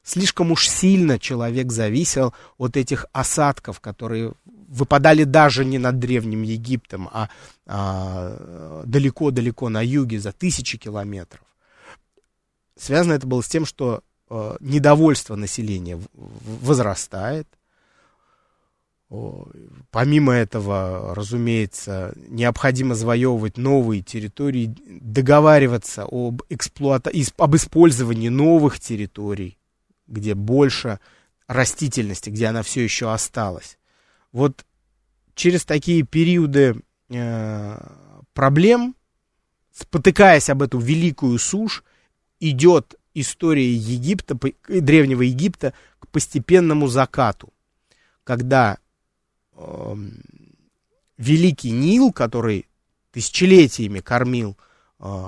Слишком 0.03 0.53
уж 0.53 0.69
сильно 0.69 1.19
человек 1.19 1.73
зависел 1.73 2.35
от 2.59 2.77
этих 2.77 3.07
осадков, 3.13 3.81
которые 3.81 4.35
выпадали 4.75 5.25
даже 5.25 5.65
не 5.65 5.79
над 5.79 5.99
Древним 5.99 6.43
Египтом, 6.43 7.09
а, 7.13 7.29
а 7.67 8.83
далеко-далеко 8.85 9.69
на 9.69 9.83
юге, 9.83 10.19
за 10.19 10.33
тысячи 10.33 10.79
километров. 10.79 11.43
Связано 12.77 13.13
это 13.13 13.27
было 13.27 13.41
с 13.41 13.49
тем, 13.49 13.65
что 13.65 14.03
э, 14.29 14.57
недовольство 14.61 15.37
населения 15.37 16.01
возрастает. 16.13 17.47
Помимо 19.93 20.33
этого, 20.33 21.15
разумеется, 21.15 22.13
необходимо 22.17 22.97
завоевывать 22.97 23.57
новые 23.59 24.03
территории, 24.03 24.75
договариваться 24.89 26.05
об, 26.11 26.43
эксплуата... 26.49 27.13
об 27.37 27.55
использовании 27.55 28.29
новых 28.29 28.81
территорий, 28.81 29.57
где 30.09 30.35
больше 30.35 30.99
растительности, 31.47 32.31
где 32.31 32.47
она 32.47 32.63
все 32.63 32.83
еще 32.83 33.13
осталась 33.13 33.79
вот 34.35 34.67
через 35.37 35.65
такие 35.65 36.03
периоды 36.03 36.83
э, 37.09 37.79
проблем, 38.33 38.97
спотыкаясь 39.73 40.51
об 40.51 40.63
эту 40.63 40.81
великую 40.81 41.39
сушь, 41.39 41.85
идет 42.41 42.97
история 43.15 43.73
Египта, 43.73 44.37
древнего 44.69 45.23
Египта 45.23 45.73
к 46.01 46.09
постепенному 46.09 46.89
закату, 46.89 47.53
когда 48.25 48.79
э, 49.53 49.97
великий 51.17 51.71
Нил, 51.71 52.13
который 52.13 52.67
тысячелетиями 53.13 54.01
кормил 54.01 54.59
э, 54.99 55.27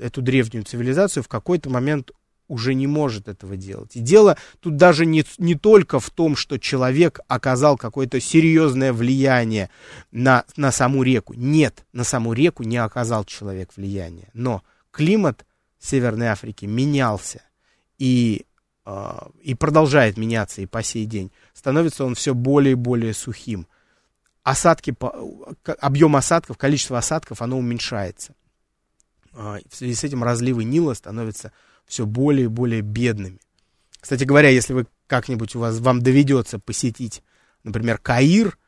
эту 0.00 0.22
древнюю 0.22 0.64
цивилизацию, 0.64 1.22
в 1.22 1.28
какой-то 1.28 1.68
момент 1.68 2.10
уже 2.48 2.74
не 2.74 2.86
может 2.86 3.28
этого 3.28 3.56
делать. 3.56 3.96
И 3.96 4.00
дело 4.00 4.36
тут 4.60 4.76
даже 4.76 5.06
не, 5.06 5.24
не 5.38 5.54
только 5.54 6.00
в 6.00 6.10
том, 6.10 6.36
что 6.36 6.58
человек 6.58 7.20
оказал 7.28 7.76
какое-то 7.76 8.20
серьезное 8.20 8.92
влияние 8.92 9.70
на, 10.12 10.44
на 10.56 10.70
саму 10.70 11.02
реку. 11.02 11.34
Нет, 11.34 11.84
на 11.92 12.04
саму 12.04 12.32
реку 12.32 12.62
не 12.62 12.76
оказал 12.76 13.24
человек 13.24 13.70
влияния. 13.76 14.28
Но 14.32 14.62
климат 14.90 15.44
Северной 15.78 16.28
Африки 16.28 16.64
менялся 16.64 17.42
и, 17.98 18.46
э, 18.84 19.18
и 19.42 19.54
продолжает 19.54 20.16
меняться 20.16 20.62
и 20.62 20.66
по 20.66 20.82
сей 20.82 21.06
день. 21.06 21.32
Становится 21.52 22.04
он 22.04 22.14
все 22.14 22.34
более 22.34 22.72
и 22.72 22.76
более 22.76 23.14
сухим. 23.14 23.66
Осадки, 24.42 24.94
объем 25.80 26.14
осадков, 26.14 26.56
количество 26.56 26.98
осадков, 26.98 27.42
оно 27.42 27.58
уменьшается. 27.58 28.34
Э, 29.32 29.58
в 29.68 29.74
связи 29.76 29.94
с 29.94 30.04
этим 30.04 30.24
разливы 30.24 30.64
Нила 30.64 30.94
становятся 30.94 31.52
все 31.86 32.06
более 32.06 32.44
и 32.44 32.48
более 32.48 32.80
бедными. 32.80 33.38
Кстати 34.00 34.24
говоря, 34.24 34.48
если 34.48 34.72
вы 34.72 34.86
как-нибудь 35.06 35.54
у 35.56 35.60
вас, 35.60 35.78
вам 35.78 36.00
доведется 36.00 36.58
посетить, 36.58 37.22
например, 37.64 37.98
Каир, 37.98 38.58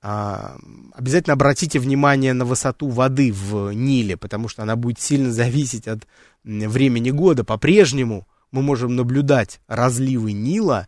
а, 0.00 0.56
обязательно 0.92 1.34
обратите 1.34 1.78
внимание 1.78 2.32
на 2.32 2.44
высоту 2.44 2.88
воды 2.88 3.32
в 3.32 3.72
Ниле, 3.72 4.16
потому 4.16 4.48
что 4.48 4.62
она 4.62 4.76
будет 4.76 5.00
сильно 5.00 5.32
зависеть 5.32 5.88
от 5.88 6.06
времени 6.44 7.10
года. 7.10 7.42
По-прежнему 7.44 8.28
мы 8.52 8.62
можем 8.62 8.94
наблюдать 8.94 9.60
разливы 9.66 10.32
Нила 10.32 10.86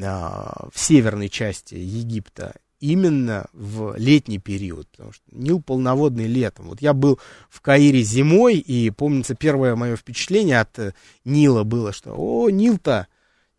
а, 0.00 0.68
в 0.72 0.78
северной 0.78 1.28
части 1.28 1.74
Египта 1.74 2.54
именно 2.82 3.46
в 3.52 3.94
летний 3.96 4.38
период, 4.38 4.88
потому 4.88 5.12
что 5.12 5.22
Нил 5.30 5.62
полноводный 5.62 6.26
летом. 6.26 6.66
Вот 6.66 6.82
я 6.82 6.92
был 6.92 7.20
в 7.48 7.60
Каире 7.60 8.02
зимой, 8.02 8.58
и 8.58 8.90
помнится, 8.90 9.36
первое 9.36 9.76
мое 9.76 9.96
впечатление 9.96 10.60
от 10.60 10.78
э, 10.80 10.92
Нила 11.24 11.62
было, 11.62 11.92
что, 11.92 12.12
о, 12.16 12.50
Нил-то, 12.50 13.06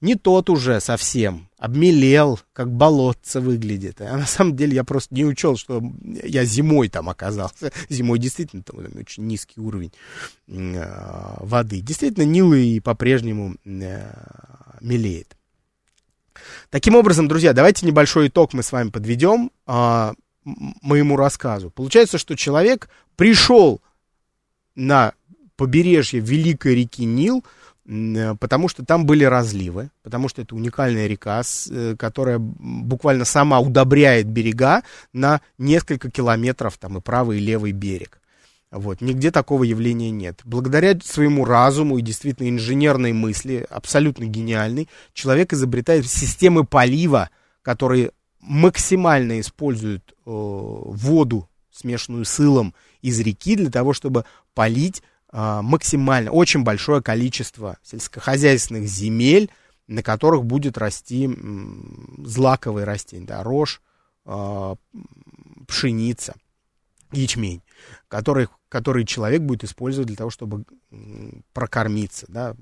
не 0.02 0.16
тот 0.16 0.50
уже 0.50 0.82
совсем, 0.82 1.48
обмелел, 1.58 2.38
как 2.52 2.70
болотце 2.70 3.40
выглядит. 3.40 4.02
А 4.02 4.18
на 4.18 4.26
самом 4.26 4.58
деле 4.58 4.76
я 4.76 4.84
просто 4.84 5.16
не 5.16 5.24
учел, 5.24 5.56
что 5.56 5.82
я 6.04 6.44
зимой 6.44 6.90
там 6.90 7.08
оказался. 7.08 7.72
Зимой 7.90 8.20
действительно 8.20 8.64
там 8.64 8.80
очень 9.00 9.26
низкий 9.26 9.62
уровень 9.62 9.94
э, 10.50 11.36
воды. 11.40 11.80
Действительно, 11.80 12.26
Нил 12.26 12.54
и 12.54 12.82
по-прежнему 12.82 13.56
э, 13.64 14.14
мелеет. 14.82 15.38
Таким 16.70 16.96
образом, 16.96 17.28
друзья, 17.28 17.54
давайте 17.54 17.86
небольшой 17.86 18.28
итог 18.28 18.54
мы 18.54 18.64
с 18.64 18.72
вами 18.72 18.90
подведем 18.90 19.52
э, 19.68 20.14
моему 20.44 21.16
рассказу. 21.16 21.70
Получается, 21.70 22.18
что 22.18 22.36
человек 22.36 22.90
пришел 23.16 23.82
на 24.76 25.14
побережье 25.56 26.20
великой 26.20 26.76
реки 26.76 27.06
Нил, 27.06 27.44
э, 27.86 28.36
потому 28.40 28.68
что 28.68 28.84
там 28.86 29.06
были 29.06 29.24
разливы, 29.24 29.92
потому 30.02 30.30
что 30.30 30.42
это 30.42 30.56
уникальная 30.56 31.08
река, 31.08 31.42
э, 31.70 31.96
которая 31.98 32.40
буквально 32.40 33.26
сама 33.26 33.60
удобряет 33.60 34.28
берега 34.28 34.84
на 35.14 35.42
несколько 35.58 36.10
километров, 36.10 36.78
там 36.78 36.98
и 36.98 37.02
правый, 37.02 37.38
и 37.38 37.42
левый 37.42 37.72
берег. 37.72 38.20
Вот, 38.74 39.02
нигде 39.02 39.30
такого 39.30 39.64
явления 39.64 40.10
нет. 40.10 40.42
Благодаря 40.44 41.00
своему 41.00 41.46
разуму 41.46 42.00
и 42.00 42.02
действительно 42.02 42.50
инженерной 42.50 43.14
мысли, 43.14 43.68
абсолютно 43.70 44.24
гениальной, 44.24 44.90
человек 45.14 45.54
изобретает 45.54 46.08
системы 46.10 46.64
полива, 46.64 47.30
которые 47.62 48.14
максимально 48.40 49.40
используют 49.40 50.12
э, 50.12 50.14
воду, 50.26 51.48
смешанную 51.72 52.26
с 52.26 52.40
илом, 52.40 52.74
из 53.04 53.20
реки 53.20 53.56
для 53.56 53.70
того, 53.70 53.94
чтобы 53.94 54.26
полить 54.56 55.04
э, 55.32 55.60
максимально, 55.62 56.32
очень 56.32 56.64
большое 56.64 57.04
количество 57.04 57.78
сельскохозяйственных 57.84 58.88
земель, 58.88 59.52
на 59.86 60.02
которых 60.02 60.46
будет 60.46 60.80
расти 60.80 61.26
м, 61.26 62.24
злаковые 62.26 62.86
растения, 62.86 63.28
да, 63.28 63.44
рожь, 63.44 63.84
э, 64.26 64.76
пшеница, 65.68 66.34
ячмень, 67.14 67.62
который, 68.08 68.48
который 68.70 69.06
человек 69.06 69.42
будет 69.42 69.64
использовать 69.64 70.08
для 70.08 70.18
того, 70.18 70.30
чтобы 70.30 70.66
прокормиться. 71.54 72.26
Да. 72.30 72.56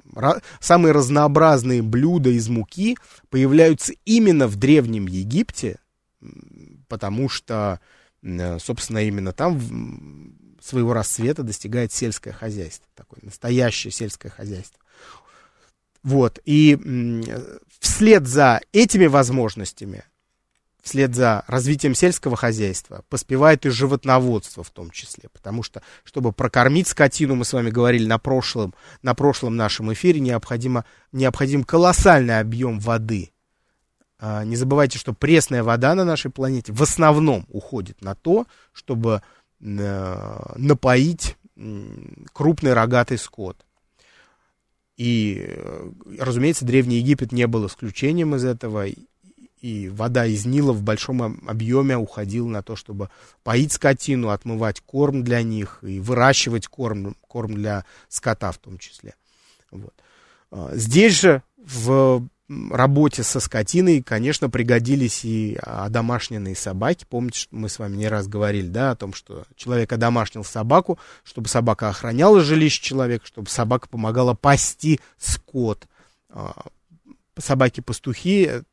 Самые 0.59 0.91
разнообразные 0.93 1.81
блюда 1.81 2.29
из 2.29 2.47
муки 2.49 2.97
появляются 3.29 3.93
именно 4.05 4.47
в 4.47 4.55
Древнем 4.55 5.07
Египте, 5.07 5.79
потому 6.87 7.29
что 7.29 7.79
Э, 8.23 8.59
собственно, 8.59 8.99
именно 8.99 9.33
там 9.33 10.35
своего 10.61 10.93
расцвета 10.93 11.43
достигает 11.43 11.91
сельское 11.91 12.31
хозяйство, 12.31 12.87
такое 12.95 13.19
настоящее 13.23 13.91
сельское 13.91 14.29
хозяйство. 14.29 14.79
Вот, 16.03 16.39
и 16.45 16.77
вслед 17.79 18.27
за 18.27 18.61
этими 18.71 19.05
возможностями, 19.05 20.03
вслед 20.81 21.15
за 21.15 21.43
развитием 21.47 21.93
сельского 21.93 22.35
хозяйства, 22.35 23.03
поспевает 23.09 23.65
и 23.65 23.69
животноводство 23.69 24.63
в 24.63 24.69
том 24.69 24.89
числе, 24.89 25.29
потому 25.31 25.63
что, 25.63 25.81
чтобы 26.03 26.31
прокормить 26.31 26.87
скотину, 26.87 27.35
мы 27.35 27.45
с 27.45 27.53
вами 27.53 27.69
говорили 27.69 28.05
на 28.05 28.17
прошлом, 28.17 28.73
на 29.01 29.13
прошлом 29.13 29.55
нашем 29.55 29.93
эфире, 29.93 30.19
необходимо, 30.19 30.85
необходим 31.11 31.63
колоссальный 31.63 32.39
объем 32.39 32.79
воды, 32.79 33.31
а, 34.23 34.43
не 34.43 34.55
забывайте, 34.55 34.99
что 34.99 35.13
пресная 35.13 35.63
вода 35.63 35.95
на 35.95 36.05
нашей 36.05 36.29
планете 36.29 36.71
в 36.71 36.83
основном 36.83 37.47
уходит 37.49 38.01
на 38.01 38.13
то, 38.13 38.45
чтобы 38.71 39.23
э, 39.59 40.39
напоить 40.57 41.37
крупный 42.31 42.73
рогатый 42.73 43.17
скот. 43.17 43.65
И, 44.95 45.43
э, 45.47 45.91
разумеется, 46.19 46.65
Древний 46.65 46.97
Египет 46.97 47.31
не 47.31 47.47
был 47.47 47.65
исключением 47.65 48.35
из 48.35 48.45
этого, 48.45 48.85
и 49.61 49.89
вода 49.89 50.25
из 50.25 50.45
Нила 50.45 50.73
в 50.73 50.81
большом 50.81 51.21
объеме 51.47 51.95
уходила 51.95 52.47
на 52.47 52.63
то, 52.63 52.75
чтобы 52.75 53.09
поить 53.43 53.71
скотину, 53.71 54.29
отмывать 54.29 54.81
корм 54.81 55.23
для 55.23 55.43
них 55.43 55.79
и 55.83 55.99
выращивать 55.99 56.67
корм, 56.67 57.15
корм 57.27 57.53
для 57.53 57.85
скота 58.09 58.51
в 58.51 58.57
том 58.57 58.77
числе. 58.79 59.15
Вот. 59.69 59.93
А, 60.51 60.71
здесь 60.73 61.19
же 61.19 61.43
в 61.57 62.27
работе 62.71 63.23
со 63.23 63.39
скотиной, 63.39 64.01
конечно, 64.01 64.49
пригодились 64.49 65.23
и 65.23 65.57
одомашненные 65.61 66.55
собаки. 66.55 67.05
Помните, 67.07 67.41
что 67.41 67.55
мы 67.55 67.69
с 67.69 67.79
вами 67.79 67.95
не 67.95 68.07
раз 68.07 68.27
говорили, 68.27 68.67
да, 68.67 68.91
о 68.91 68.95
том, 68.95 69.13
что 69.13 69.45
человек 69.55 69.93
одомашнил 69.93 70.43
собаку, 70.43 70.99
чтобы 71.23 71.47
собака 71.47 71.87
охраняла 71.87 72.41
жилище 72.41 72.81
человека, 72.81 73.25
чтобы 73.25 73.49
собака 73.49 73.87
помогала 73.87 74.33
пасти 74.33 74.99
скот. 75.17 75.87
Собаки-пастухи 77.37 78.63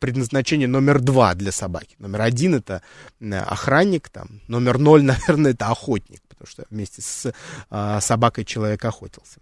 предназначение 0.00 0.68
номер 0.68 1.00
два 1.00 1.34
для 1.34 1.50
собаки. 1.50 1.96
Номер 1.98 2.22
один 2.22 2.54
это 2.54 2.82
охранник, 3.20 4.08
там, 4.08 4.40
номер 4.48 4.78
ноль, 4.78 5.02
наверное, 5.04 5.52
это 5.52 5.68
охотник, 5.68 6.22
потому 6.28 6.46
что 6.46 6.64
вместе 6.70 7.02
с 7.02 7.32
а, 7.70 8.00
собакой 8.00 8.44
человек 8.44 8.84
охотился. 8.84 9.40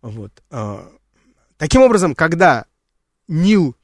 Вот. 0.00 0.42
А, 0.50 0.90
Таким 1.58 1.82
образом, 1.82 2.14
когда 2.14 2.66
Нил 3.28 3.76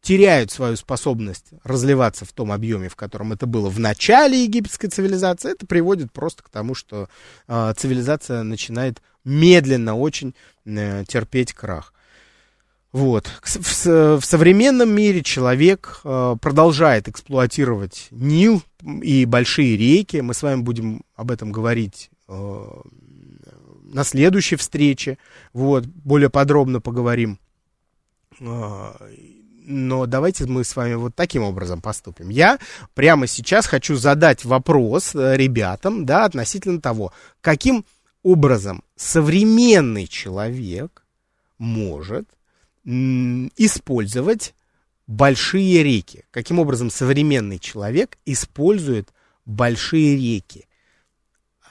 теряет 0.00 0.50
свою 0.50 0.76
способность 0.76 1.50
разливаться 1.62 2.24
в 2.24 2.32
том 2.32 2.50
объеме, 2.52 2.88
в 2.88 2.96
котором 2.96 3.32
это 3.32 3.46
было 3.46 3.68
в 3.68 3.78
начале 3.78 4.44
египетской 4.44 4.88
цивилизации, 4.88 5.52
это 5.52 5.66
приводит 5.66 6.10
просто 6.12 6.42
к 6.42 6.48
тому, 6.48 6.74
что 6.74 7.08
э, 7.46 7.74
цивилизация 7.76 8.42
начинает 8.42 9.02
медленно 9.24 9.94
очень 9.94 10.34
э, 10.64 11.04
терпеть 11.06 11.52
крах. 11.52 11.92
Вот. 12.92 13.30
В, 13.42 14.20
современном 14.20 14.90
мире 14.90 15.22
человек 15.22 16.00
э, 16.02 16.36
продолжает 16.40 17.08
эксплуатировать 17.08 18.08
Нил 18.10 18.62
и 18.82 19.24
большие 19.26 19.76
реки. 19.76 20.20
Мы 20.20 20.34
с 20.34 20.42
вами 20.42 20.62
будем 20.62 21.02
об 21.14 21.30
этом 21.30 21.52
говорить 21.52 22.10
э, 22.26 22.66
на 23.92 24.04
следующей 24.04 24.56
встрече, 24.56 25.18
вот, 25.52 25.86
более 25.86 26.30
подробно 26.30 26.80
поговорим. 26.80 27.38
А, 28.40 28.96
но 29.66 30.06
давайте 30.06 30.46
мы 30.46 30.64
с 30.64 30.74
вами 30.74 30.94
вот 30.94 31.14
таким 31.14 31.42
образом 31.42 31.80
поступим. 31.80 32.28
Я 32.28 32.58
прямо 32.94 33.26
сейчас 33.26 33.66
хочу 33.66 33.96
задать 33.96 34.44
вопрос 34.44 35.14
э, 35.14 35.36
ребятам, 35.36 36.06
да, 36.06 36.24
относительно 36.24 36.80
того, 36.80 37.12
каким 37.40 37.84
образом 38.22 38.82
современный 38.96 40.06
человек 40.06 41.04
может 41.58 42.28
использовать 42.84 44.54
большие 45.06 45.82
реки. 45.82 46.24
Каким 46.30 46.58
образом 46.58 46.90
современный 46.90 47.58
человек 47.58 48.18
использует 48.24 49.12
большие 49.44 50.16
реки. 50.16 50.66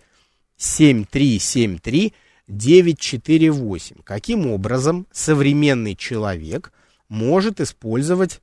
7 0.56 1.04
3 1.04 1.38
7 1.38 1.78
3 1.78 2.14
9 2.48 2.98
4 2.98 3.50
8. 3.50 3.96
Каким 4.02 4.46
образом 4.46 5.06
современный 5.12 5.94
человек 5.94 6.72
может 7.08 7.60
использовать 7.60 8.40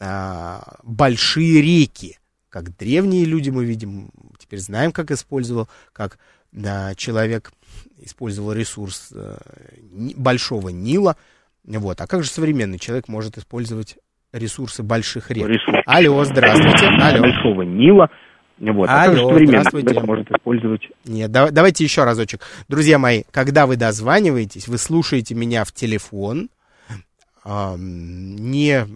а, 0.00 0.80
большие 0.82 1.62
реки? 1.62 2.18
Как 2.48 2.76
древние 2.76 3.24
люди 3.26 3.50
мы 3.50 3.64
видим, 3.64 4.10
теперь 4.38 4.58
знаем, 4.58 4.90
как 4.90 5.12
использовал, 5.12 5.68
как 5.92 6.18
да, 6.52 6.94
человек 6.96 7.52
использовал 8.02 8.52
ресурс 8.52 9.10
э, 9.14 9.36
большого 10.16 10.70
Нила. 10.70 11.16
Вот. 11.64 12.00
А 12.00 12.06
как 12.06 12.22
же 12.22 12.30
современный 12.30 12.78
человек 12.78 13.08
может 13.08 13.38
использовать 13.38 13.98
ресурсы 14.32 14.82
больших 14.82 15.30
рек? 15.30 15.46
Ресурсы. 15.46 15.82
Алло, 15.86 16.24
здравствуйте. 16.24 16.86
Алло. 16.86 17.20
Большого 17.20 17.62
Нила. 17.62 18.08
Вот. 18.58 18.88
А 18.88 19.04
Алло, 19.04 19.38
человек 19.38 20.02
может 20.04 20.30
использовать? 20.30 20.82
Нет, 21.06 21.30
да, 21.30 21.50
давайте 21.50 21.84
еще 21.84 22.04
разочек. 22.04 22.42
Друзья 22.68 22.98
мои, 22.98 23.22
когда 23.30 23.66
вы 23.66 23.76
дозваниваетесь, 23.76 24.68
вы 24.68 24.76
слушаете 24.76 25.34
меня 25.34 25.64
в 25.64 25.72
телефон, 25.72 26.50
э, 27.44 27.74
не 27.78 28.86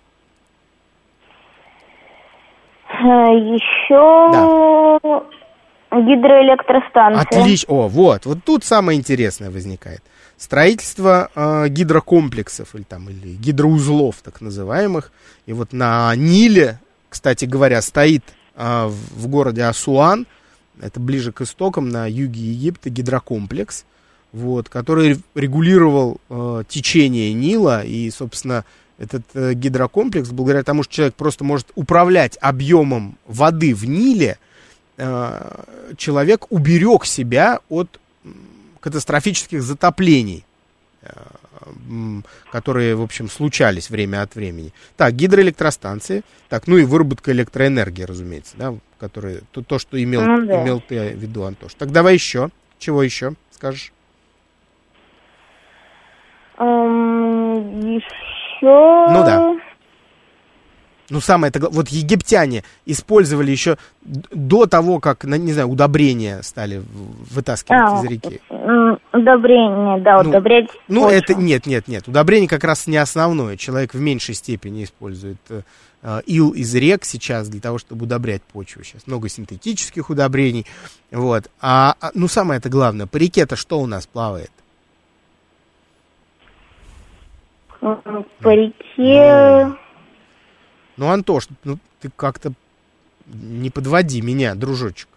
Еще 3.02 4.32
да. 4.32 5.00
гидроэлектростанция. 5.90 7.22
Отлично. 7.22 7.74
О, 7.74 7.88
вот. 7.88 8.26
Вот 8.26 8.38
тут 8.44 8.64
самое 8.64 8.98
интересное 8.98 9.50
возникает. 9.50 10.02
Строительство 10.36 11.30
э, 11.34 11.68
гидрокомплексов 11.68 12.74
или 12.74 12.82
там 12.82 13.08
или 13.08 13.34
гидроузлов 13.36 14.16
так 14.22 14.40
называемых. 14.40 15.12
И 15.46 15.52
вот 15.52 15.72
на 15.72 16.14
Ниле, 16.16 16.80
кстати 17.08 17.44
говоря, 17.44 17.80
стоит 17.82 18.24
а, 18.54 18.88
в 18.88 19.28
городе 19.28 19.62
Асуан, 19.62 20.26
это 20.80 21.00
ближе 21.00 21.32
к 21.32 21.42
истокам, 21.42 21.88
на 21.88 22.06
юге 22.06 22.40
Египта, 22.40 22.90
гидрокомплекс, 22.90 23.84
вот, 24.32 24.68
который 24.68 25.18
регулировал 25.34 26.18
э, 26.28 26.64
течение 26.68 27.32
Нила, 27.32 27.84
и, 27.84 28.10
собственно, 28.10 28.64
этот 29.02 29.24
э, 29.34 29.54
гидрокомплекс, 29.54 30.30
благодаря 30.30 30.62
тому, 30.62 30.84
что 30.84 30.94
человек 30.94 31.14
просто 31.14 31.42
может 31.42 31.66
управлять 31.74 32.38
объемом 32.40 33.18
воды 33.26 33.74
в 33.74 33.84
Ниле, 33.84 34.38
э, 34.96 35.64
человек 35.96 36.46
уберег 36.50 37.04
себя 37.04 37.58
от 37.68 38.00
катастрофических 38.80 39.62
затоплений 39.62 40.44
которые, 42.50 42.94
в 42.94 43.02
общем, 43.02 43.28
случались 43.28 43.90
время 43.90 44.22
от 44.22 44.34
времени. 44.34 44.72
Так, 44.96 45.14
гидроэлектростанции, 45.14 46.22
так, 46.48 46.66
ну 46.66 46.76
и 46.76 46.84
выработка 46.84 47.32
электроэнергии, 47.32 48.02
разумеется, 48.02 48.56
да, 48.56 48.74
которые, 48.98 49.40
то, 49.50 49.62
то 49.62 49.78
что 49.78 50.02
имел, 50.02 50.22
ну, 50.22 50.46
да. 50.46 50.62
имел 50.62 50.80
ты 50.80 51.10
в 51.10 51.18
виду, 51.18 51.44
Антош. 51.44 51.74
Так 51.74 51.90
давай 51.90 52.14
еще, 52.14 52.50
чего 52.78 53.02
еще 53.02 53.34
скажешь? 53.50 53.92
Um, 56.58 58.00
еще... 58.62 59.12
Ну 59.12 59.24
да. 59.24 59.56
Ну, 61.10 61.20
самое 61.20 61.50
это, 61.50 61.68
вот 61.68 61.88
египтяне 61.88 62.64
использовали 62.86 63.50
еще 63.50 63.76
до 64.02 64.64
того, 64.64 64.98
как, 64.98 65.24
не 65.24 65.52
знаю, 65.52 65.68
удобрения 65.68 66.40
стали 66.42 66.80
вытаскивать 67.30 67.82
а, 67.82 68.00
из 68.00 68.10
реки. 68.10 68.40
Удобрения, 69.12 69.98
да, 70.02 70.22
ну, 70.22 70.30
удобрять. 70.30 70.70
Ну, 70.88 71.02
почву. 71.02 71.18
это 71.18 71.34
нет, 71.34 71.66
нет, 71.66 71.86
нет. 71.86 72.08
Удобрение 72.08 72.48
как 72.48 72.64
раз 72.64 72.86
не 72.86 72.96
основное. 72.96 73.58
Человек 73.58 73.92
в 73.92 74.00
меньшей 74.00 74.34
степени 74.34 74.84
использует 74.84 75.36
э, 75.50 76.20
ил 76.24 76.50
из 76.52 76.74
рек 76.74 77.04
сейчас 77.04 77.48
для 77.48 77.60
того, 77.60 77.76
чтобы 77.76 78.04
удобрять 78.04 78.42
почву. 78.42 78.82
Сейчас 78.82 79.06
много 79.06 79.28
синтетических 79.28 80.08
удобрений. 80.08 80.66
Вот. 81.10 81.50
А, 81.60 81.94
а 82.00 82.10
ну, 82.14 82.26
самое 82.26 82.58
это 82.58 82.70
главное, 82.70 83.06
по 83.06 83.18
реке-то 83.18 83.56
что 83.56 83.80
у 83.80 83.86
нас 83.86 84.06
плавает? 84.06 84.50
По 87.82 88.54
реке... 88.54 89.66
Ну, 89.66 89.76
ну, 90.96 91.10
Антош, 91.10 91.48
ну 91.64 91.78
ты 92.00 92.10
как-то 92.14 92.52
не 93.26 93.70
подводи 93.70 94.20
меня, 94.22 94.54
дружочек. 94.54 95.08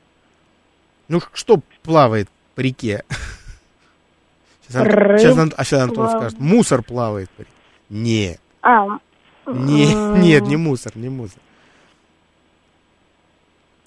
Ну, 1.08 1.22
что 1.34 1.60
плавает 1.84 2.28
по 2.56 2.62
реке? 2.62 3.04
Сейчас, 4.68 4.82
Ан... 4.82 5.20
сейчас, 5.20 5.38
Ан... 5.38 5.54
а 5.56 5.64
сейчас 5.64 5.84
Антон 5.84 6.10
скажет, 6.10 6.40
мусор 6.40 6.82
плавает 6.82 7.30
по 7.30 7.42
реке. 7.42 7.52
Нет. 7.90 8.42
А. 8.64 8.98
Не, 9.46 9.94
нет, 10.24 10.48
не 10.48 10.58
мусор, 10.58 10.98
не 10.98 11.10
мусор. 11.10 11.40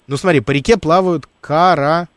Ну, 0.07 0.15
смотри, 0.15 0.39
по 0.39 0.51
реке 0.51 0.77
плавают 0.77 1.27
кара... 1.41 2.07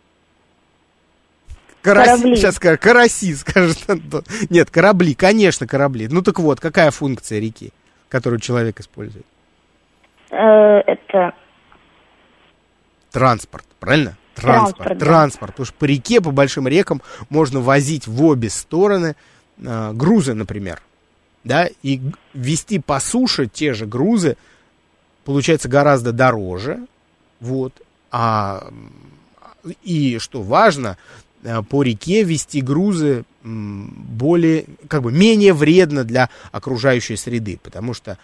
Караси, 1.83 2.11
корабли. 2.11 2.37
Сейчас 2.37 2.55
скажу, 2.57 2.79
караси, 2.81 3.35
скажет 3.37 3.79
Антон. 3.89 4.25
Нет, 4.51 4.71
корабли, 4.71 5.15
конечно, 5.15 5.67
корабли. 5.67 6.09
Ну 6.09 6.23
так 6.23 6.39
вот, 6.39 6.61
какая 6.61 6.91
функция 6.91 7.41
реки, 7.41 7.73
которую 8.09 8.41
человек 8.41 8.81
использует? 8.81 9.27
Э, 10.31 10.79
это... 10.87 11.35
Транспорт, 13.11 13.67
правильно? 13.79 14.17
Транспорт, 14.35 14.77
транспорт, 14.77 14.99
да. 14.99 15.07
транспорт. 15.07 15.53
Потому 15.53 15.67
что 15.67 15.75
по 15.75 15.85
реке, 15.85 16.21
по 16.21 16.31
большим 16.31 16.67
рекам 16.67 17.03
можно 17.29 17.61
возить 17.61 18.07
в 18.07 18.25
обе 18.25 18.49
стороны 18.49 19.17
э, 19.59 19.93
грузы, 19.93 20.35
например. 20.35 20.81
Да, 21.45 21.69
и 21.83 22.01
вести 22.33 22.79
по 22.79 23.01
суше 23.01 23.49
те 23.49 23.75
же 23.75 23.87
грузы 23.87 24.37
получается 25.25 25.69
гораздо 25.69 26.13
дороже. 26.13 26.87
Вот. 27.41 27.73
А, 28.13 28.69
и 29.83 30.19
что 30.19 30.43
важно, 30.43 30.97
по 31.69 31.83
реке 31.83 32.23
вести 32.23 32.61
грузы 32.61 33.25
более, 33.43 34.67
как 34.89 35.03
бы 35.03 35.13
менее 35.13 35.53
вредно 35.53 36.05
для 36.05 36.31
окружающей 36.53 37.17
среды, 37.17 37.59
потому 37.63 37.95
что 37.95 38.19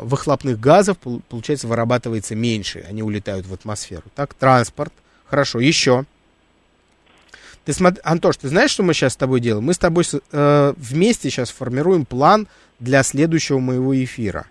выхлопных 0.00 0.60
газов, 0.60 0.98
получается, 1.28 1.66
вырабатывается 1.66 2.34
меньше, 2.34 2.84
они 2.88 3.02
улетают 3.02 3.46
в 3.46 3.52
атмосферу. 3.52 4.04
Так, 4.14 4.34
транспорт. 4.34 4.92
Хорошо, 5.26 5.60
еще. 5.60 6.04
Ты 7.64 7.72
смотри, 7.72 8.00
Антош, 8.04 8.36
ты 8.36 8.48
знаешь, 8.48 8.70
что 8.70 8.82
мы 8.82 8.92
сейчас 8.92 9.12
с 9.14 9.16
тобой 9.16 9.40
делаем? 9.40 9.64
Мы 9.64 9.74
с 9.74 9.78
тобой 9.78 10.04
э, 10.32 10.74
вместе 10.76 11.30
сейчас 11.30 11.50
формируем 11.50 12.04
план 12.04 12.48
для 12.80 13.02
следующего 13.02 13.58
моего 13.58 13.94
эфира. 13.96 14.46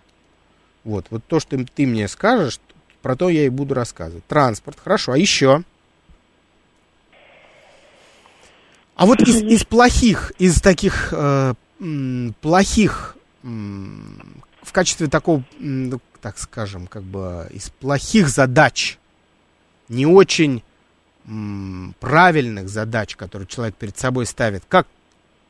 Вот, 0.84 1.08
вот 1.10 1.24
то, 1.26 1.40
что 1.40 1.64
ты 1.64 1.86
мне 1.86 2.08
скажешь, 2.08 2.60
про 3.02 3.16
то 3.16 3.30
я 3.30 3.46
и 3.46 3.50
буду 3.50 3.74
рассказывать. 3.74 4.26
Транспорт, 4.28 4.78
хорошо, 4.82 5.12
а 5.12 5.18
еще? 5.18 5.64
А 8.96 9.06
вот 9.06 9.22
из, 9.22 9.42
из 9.42 9.64
плохих, 9.64 10.32
из 10.38 10.62
таких 10.62 11.10
э, 11.12 11.54
плохих 12.42 13.16
в 13.42 14.72
качестве 14.72 15.08
такого, 15.08 15.44
ну, 15.60 16.00
так 16.22 16.38
скажем, 16.38 16.88
как 16.88 17.04
бы 17.04 17.48
из 17.52 17.70
плохих 17.70 18.30
задач, 18.30 19.00
не 19.90 20.06
очень 20.06 20.64
м, 21.28 21.96
правильных 22.00 22.70
задач, 22.70 23.16
которые 23.16 23.48
человек 23.48 23.76
перед 23.76 23.98
собой 23.98 24.26
ставит, 24.26 24.64
как 24.68 24.88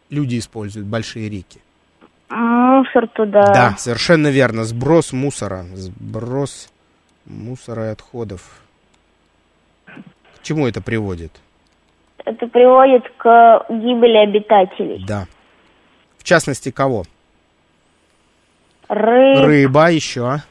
люди 0.10 0.40
используют 0.40 0.88
большие 0.88 1.30
реки? 1.30 1.60
Мусор 2.30 3.08
туда. 3.10 3.44
Да, 3.54 3.76
совершенно 3.78 4.30
верно. 4.30 4.64
Сброс 4.64 5.12
мусора. 5.12 5.66
Сброс 5.74 6.70
мусора 7.26 7.88
и 7.88 7.92
отходов. 7.92 8.42
К 9.86 10.42
чему 10.42 10.68
это 10.68 10.82
приводит? 10.82 11.32
Это 12.26 12.48
приводит 12.48 13.04
к 13.18 13.66
гибели 13.70 14.18
обитателей. 14.18 15.04
Да. 15.08 15.28
В 16.18 16.24
частности, 16.24 16.72
кого? 16.72 17.04
Рыб. 18.88 19.46
Рыба 19.46 19.92
еще. 19.92 20.42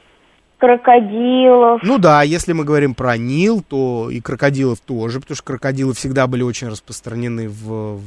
крокодилов. 0.58 1.82
Ну 1.82 1.98
да, 1.98 2.22
если 2.22 2.52
мы 2.52 2.64
говорим 2.64 2.94
про 2.94 3.16
Нил, 3.16 3.62
то 3.66 4.10
и 4.10 4.20
крокодилов 4.20 4.80
тоже, 4.80 5.20
потому 5.20 5.36
что 5.36 5.44
крокодилы 5.44 5.94
всегда 5.94 6.26
были 6.26 6.42
очень 6.42 6.68
распространены 6.68 7.48
в, 7.48 8.00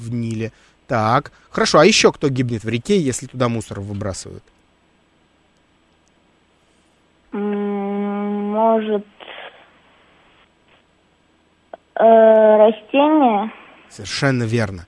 в 0.00 0.12
Ниле. 0.12 0.52
Так, 0.86 1.32
хорошо, 1.50 1.78
а 1.78 1.86
еще 1.86 2.12
кто 2.12 2.28
гибнет 2.28 2.64
в 2.64 2.68
реке, 2.68 2.98
если 2.98 3.26
туда 3.26 3.48
мусор 3.48 3.80
выбрасывают? 3.80 4.42
Может, 7.32 9.06
растения? 12.02 13.52
Совершенно 13.88 14.44
верно 14.44 14.86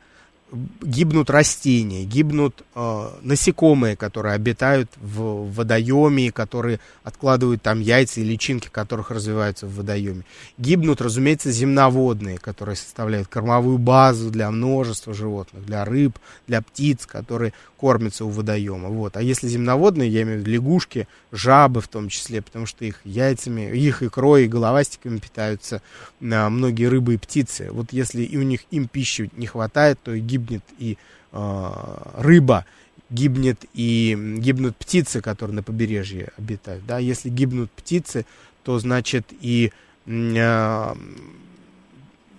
гибнут 0.82 1.30
растения, 1.30 2.04
гибнут 2.04 2.64
э, 2.74 3.08
насекомые, 3.22 3.96
которые 3.96 4.34
обитают 4.34 4.90
в 4.96 5.52
водоеме, 5.52 6.32
которые 6.32 6.80
откладывают 7.02 7.62
там 7.62 7.80
яйца 7.80 8.20
и 8.20 8.24
личинки, 8.24 8.68
которых 8.70 9.10
развиваются 9.10 9.66
в 9.66 9.74
водоеме. 9.74 10.24
Гибнут, 10.58 11.00
разумеется, 11.00 11.50
земноводные, 11.50 12.38
которые 12.38 12.76
составляют 12.76 13.28
кормовую 13.28 13.78
базу 13.78 14.30
для 14.30 14.50
множества 14.50 15.14
животных, 15.14 15.64
для 15.64 15.84
рыб, 15.84 16.18
для 16.46 16.62
птиц, 16.62 17.06
которые 17.06 17.52
кормятся 17.84 18.24
у 18.24 18.30
водоема. 18.30 18.88
Вот. 18.88 19.16
А 19.18 19.22
если 19.22 19.46
земноводные, 19.46 20.08
я 20.08 20.22
имею 20.22 20.38
в 20.38 20.40
виду 20.40 20.52
лягушки, 20.52 21.06
жабы 21.32 21.82
в 21.82 21.88
том 21.88 22.08
числе, 22.08 22.40
потому 22.40 22.64
что 22.64 22.84
их 22.86 23.00
яйцами, 23.04 23.76
их 23.76 24.02
икрой 24.02 24.44
и 24.44 24.48
головастиками 24.48 25.18
питаются 25.18 25.82
а, 26.22 26.48
многие 26.48 26.86
рыбы 26.86 27.14
и 27.14 27.18
птицы. 27.18 27.68
Вот 27.70 27.92
если 27.92 28.22
и 28.22 28.38
у 28.38 28.42
них 28.42 28.60
им 28.70 28.88
пищи 28.88 29.30
не 29.36 29.46
хватает, 29.46 29.98
то 30.02 30.14
и 30.14 30.20
гибнет 30.44 30.64
и 30.78 30.98
э, 31.32 31.70
рыба, 32.18 32.64
гибнет 33.10 33.64
и 33.74 34.16
гибнут 34.38 34.76
птицы, 34.76 35.20
которые 35.20 35.56
на 35.56 35.62
побережье 35.62 36.30
обитают. 36.36 36.84
Да? 36.86 36.98
Если 36.98 37.28
гибнут 37.28 37.70
птицы, 37.70 38.26
то 38.62 38.78
значит 38.78 39.26
и 39.40 39.72
э, 40.06 40.94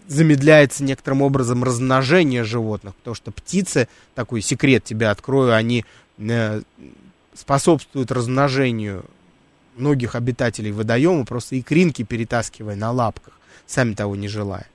замедляется 0.07 0.83
некоторым 0.83 1.21
образом 1.21 1.63
размножение 1.63 2.43
животных, 2.43 2.95
потому 2.95 3.15
что 3.15 3.31
птицы, 3.31 3.87
такой 4.13 4.41
секрет 4.41 4.83
тебе 4.83 5.07
открою, 5.07 5.53
они 5.53 5.85
э, 6.17 6.61
способствуют 7.33 8.11
размножению 8.11 9.05
многих 9.75 10.15
обитателей 10.15 10.71
водоема, 10.71 11.25
просто 11.25 11.59
икринки 11.59 12.03
перетаскивая 12.03 12.75
на 12.75 12.91
лапках, 12.91 13.33
сами 13.65 13.93
того 13.93 14.15
не 14.15 14.27
желая. 14.27 14.67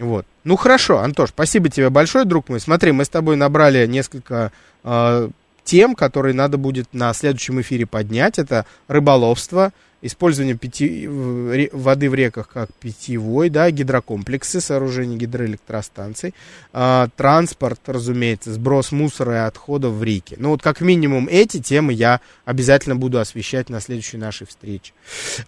Вот. 0.00 0.24
Ну 0.44 0.56
хорошо, 0.56 1.00
Антош, 1.00 1.28
спасибо 1.28 1.68
тебе 1.68 1.90
большое, 1.90 2.24
друг 2.24 2.48
мой. 2.48 2.58
Смотри, 2.58 2.90
мы 2.90 3.04
с 3.04 3.10
тобой 3.10 3.36
набрали 3.36 3.86
несколько 3.86 4.50
э, 4.82 5.28
тем, 5.62 5.94
которые 5.94 6.34
надо 6.34 6.56
будет 6.56 6.88
на 6.94 7.12
следующем 7.12 7.60
эфире 7.60 7.84
поднять. 7.84 8.38
Это 8.38 8.64
рыболовство, 8.88 9.72
использование 10.00 10.56
пяти, 10.56 11.06
воды 11.06 12.08
в 12.08 12.14
реках 12.14 12.48
как 12.48 12.72
питьевой, 12.72 13.50
да, 13.50 13.70
гидрокомплексы, 13.70 14.62
сооружение 14.62 15.18
гидроэлектростанций, 15.18 16.34
э, 16.72 17.08
транспорт, 17.14 17.80
разумеется, 17.86 18.54
сброс 18.54 18.92
мусора 18.92 19.34
и 19.34 19.46
отходов 19.46 19.92
в 19.92 20.02
реки. 20.02 20.34
Ну 20.38 20.48
вот 20.48 20.62
как 20.62 20.80
минимум 20.80 21.28
эти 21.30 21.60
темы 21.60 21.92
я 21.92 22.22
обязательно 22.46 22.96
буду 22.96 23.18
освещать 23.18 23.68
на 23.68 23.80
следующей 23.80 24.16
нашей 24.16 24.46
встрече. 24.46 24.94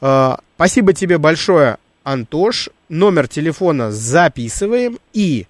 Э, 0.02 0.36
спасибо 0.56 0.92
тебе 0.92 1.16
большое, 1.16 1.78
Антош. 2.04 2.70
Номер 2.88 3.28
телефона 3.28 3.90
записываем 3.90 4.98
и 5.12 5.46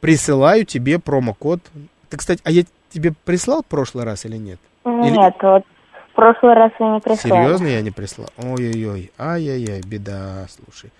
присылаю 0.00 0.64
тебе 0.64 0.98
промокод. 0.98 1.60
Ты, 2.10 2.16
кстати, 2.16 2.40
а 2.44 2.50
я 2.50 2.64
тебе 2.90 3.12
прислал 3.24 3.62
в 3.62 3.66
прошлый 3.66 4.04
раз 4.04 4.24
или 4.24 4.36
нет? 4.36 4.58
Нет, 4.84 5.12
или... 5.12 5.46
вот 5.46 5.64
в 6.12 6.14
прошлый 6.14 6.54
раз 6.54 6.72
я 6.78 6.94
не 6.94 7.00
прислал. 7.00 7.44
Серьезно 7.44 7.66
я 7.66 7.82
не 7.82 7.90
прислал? 7.90 8.28
Ой-ой-ой, 8.36 9.10
ай-яй-яй, 9.18 9.80
беда, 9.82 10.46
слушай. 10.48 10.90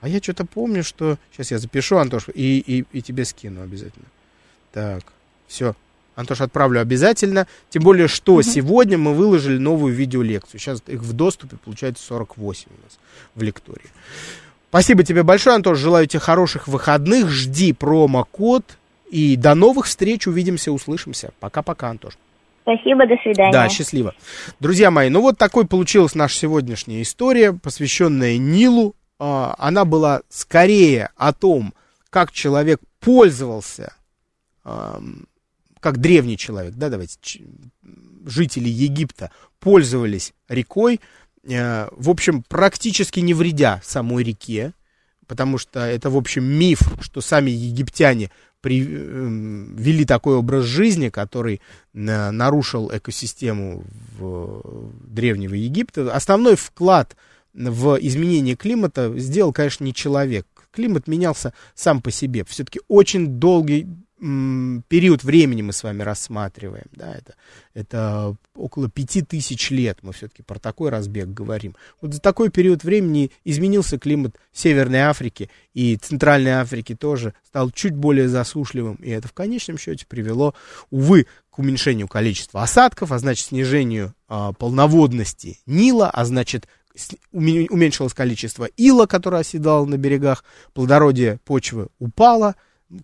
А 0.00 0.08
я 0.08 0.18
что-то 0.18 0.44
помню, 0.44 0.82
что... 0.82 1.16
Сейчас 1.32 1.50
я 1.50 1.58
запишу, 1.58 1.96
Антош, 1.96 2.28
и, 2.34 2.58
и, 2.58 2.84
и 2.92 3.02
тебе 3.02 3.24
скину 3.24 3.62
обязательно. 3.62 4.06
Так, 4.72 5.04
все. 5.46 5.74
Антош, 6.14 6.40
отправлю 6.40 6.80
обязательно. 6.80 7.46
Тем 7.70 7.82
более, 7.82 8.08
что 8.08 8.34
угу. 8.34 8.42
сегодня 8.42 8.98
мы 8.98 9.14
выложили 9.14 9.58
новую 9.58 9.94
видеолекцию. 9.94 10.60
Сейчас 10.60 10.82
их 10.86 11.00
в 11.00 11.12
доступе 11.12 11.56
получается 11.56 12.04
48 12.06 12.66
у 12.68 12.82
нас 12.84 12.98
в 13.34 13.42
лектории. 13.42 13.90
Спасибо 14.68 15.02
тебе 15.04 15.22
большое, 15.22 15.56
Антош. 15.56 15.78
Желаю 15.78 16.06
тебе 16.06 16.20
хороших 16.20 16.68
выходных. 16.68 17.28
Жди 17.28 17.72
промокод. 17.72 18.64
И 19.10 19.36
до 19.36 19.54
новых 19.54 19.86
встреч. 19.86 20.26
Увидимся, 20.26 20.72
услышимся. 20.72 21.30
Пока-пока, 21.40 21.90
Антош. 21.90 22.14
Спасибо, 22.62 23.06
до 23.06 23.16
свидания. 23.22 23.52
Да, 23.52 23.68
счастливо. 23.68 24.14
Друзья 24.58 24.90
мои, 24.90 25.10
ну 25.10 25.20
вот 25.20 25.36
такой 25.36 25.66
получилась 25.66 26.14
наша 26.14 26.38
сегодняшняя 26.38 27.02
история, 27.02 27.52
посвященная 27.52 28.38
Нилу. 28.38 28.96
А, 29.18 29.54
она 29.58 29.84
была 29.84 30.22
скорее 30.30 31.10
о 31.16 31.34
том, 31.34 31.74
как 32.08 32.32
человек 32.32 32.80
пользовался 33.00 33.94
как 35.84 35.98
древний 35.98 36.38
человек, 36.38 36.76
да, 36.76 36.88
давайте, 36.88 37.18
жители 38.24 38.70
Египта 38.70 39.30
пользовались 39.60 40.32
рекой, 40.48 40.98
э, 41.46 41.88
в 41.92 42.08
общем, 42.08 42.42
практически 42.42 43.20
не 43.20 43.34
вредя 43.34 43.82
самой 43.84 44.24
реке, 44.24 44.72
потому 45.26 45.58
что 45.58 45.80
это, 45.80 46.08
в 46.08 46.16
общем, 46.16 46.42
миф, 46.44 46.80
что 47.02 47.20
сами 47.20 47.50
египтяне 47.50 48.30
вели 48.62 50.06
такой 50.06 50.36
образ 50.36 50.64
жизни, 50.64 51.10
который 51.10 51.60
э, 51.92 52.30
нарушил 52.30 52.90
экосистему 52.90 53.84
в 54.16 54.90
древнего 55.06 55.52
Египта. 55.52 56.16
Основной 56.16 56.56
вклад 56.56 57.14
в 57.52 57.98
изменение 58.00 58.56
климата 58.56 59.12
сделал, 59.18 59.52
конечно, 59.52 59.84
не 59.84 59.92
человек. 59.92 60.46
Климат 60.72 61.08
менялся 61.08 61.52
сам 61.74 62.00
по 62.00 62.10
себе. 62.10 62.46
Все-таки 62.46 62.80
очень 62.88 63.38
долгий, 63.38 63.86
период 64.88 65.22
времени 65.22 65.60
мы 65.60 65.72
с 65.74 65.82
вами 65.82 66.02
рассматриваем, 66.02 66.86
да, 66.92 67.14
это, 67.14 67.34
это 67.74 68.36
около 68.54 68.88
пяти 68.88 69.20
тысяч 69.20 69.70
лет, 69.70 69.98
мы 70.00 70.12
все-таки 70.12 70.42
про 70.42 70.58
такой 70.58 70.88
разбег 70.88 71.28
говорим. 71.28 71.76
Вот 72.00 72.14
за 72.14 72.20
такой 72.20 72.48
период 72.50 72.84
времени 72.84 73.30
изменился 73.44 73.98
климат 73.98 74.36
Северной 74.52 75.00
Африки 75.00 75.50
и 75.74 75.96
Центральной 75.96 76.52
Африки 76.52 76.94
тоже, 76.94 77.34
стал 77.44 77.70
чуть 77.70 77.94
более 77.94 78.28
засушливым, 78.28 78.96
и 78.96 79.10
это 79.10 79.28
в 79.28 79.34
конечном 79.34 79.76
счете 79.76 80.06
привело, 80.06 80.54
увы, 80.90 81.26
к 81.50 81.58
уменьшению 81.58 82.08
количества 82.08 82.62
осадков, 82.62 83.12
а 83.12 83.18
значит 83.18 83.46
снижению 83.46 84.14
а, 84.26 84.52
полноводности 84.52 85.60
Нила, 85.66 86.10
а 86.10 86.24
значит 86.24 86.66
уменьшилось 87.30 88.14
количество 88.14 88.64
ила, 88.76 89.06
которое 89.06 89.40
оседало 89.40 89.84
на 89.84 89.98
берегах, 89.98 90.44
плодородие 90.72 91.38
почвы 91.44 91.88
упало, 91.98 92.54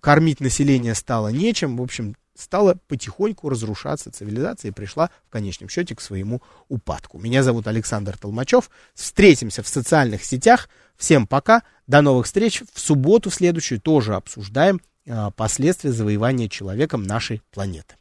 кормить 0.01 0.41
население 0.41 0.95
стало 0.95 1.29
нечем, 1.29 1.77
в 1.77 1.83
общем, 1.83 2.17
стала 2.37 2.79
потихоньку 2.89 3.49
разрушаться 3.49 4.11
цивилизация 4.11 4.71
и 4.71 4.73
пришла 4.73 5.11
в 5.27 5.31
конечном 5.31 5.69
счете 5.69 5.95
к 5.95 6.01
своему 6.01 6.43
упадку. 6.69 7.19
Меня 7.19 7.43
зовут 7.43 7.67
Александр 7.67 8.17
Толмачев. 8.17 8.71
Встретимся 8.95 9.63
в 9.63 9.69
социальных 9.69 10.25
сетях. 10.25 10.69
Всем 10.97 11.27
пока. 11.27 11.63
До 11.87 12.03
новых 12.03 12.27
встреч. 12.27 12.63
В 12.73 12.81
субботу 12.81 13.31
следующую 13.31 13.81
тоже 13.81 14.15
обсуждаем 14.15 14.81
а, 15.09 15.31
последствия 15.31 15.93
завоевания 15.93 16.49
человеком 16.49 17.03
нашей 17.03 17.43
планеты. 17.51 17.97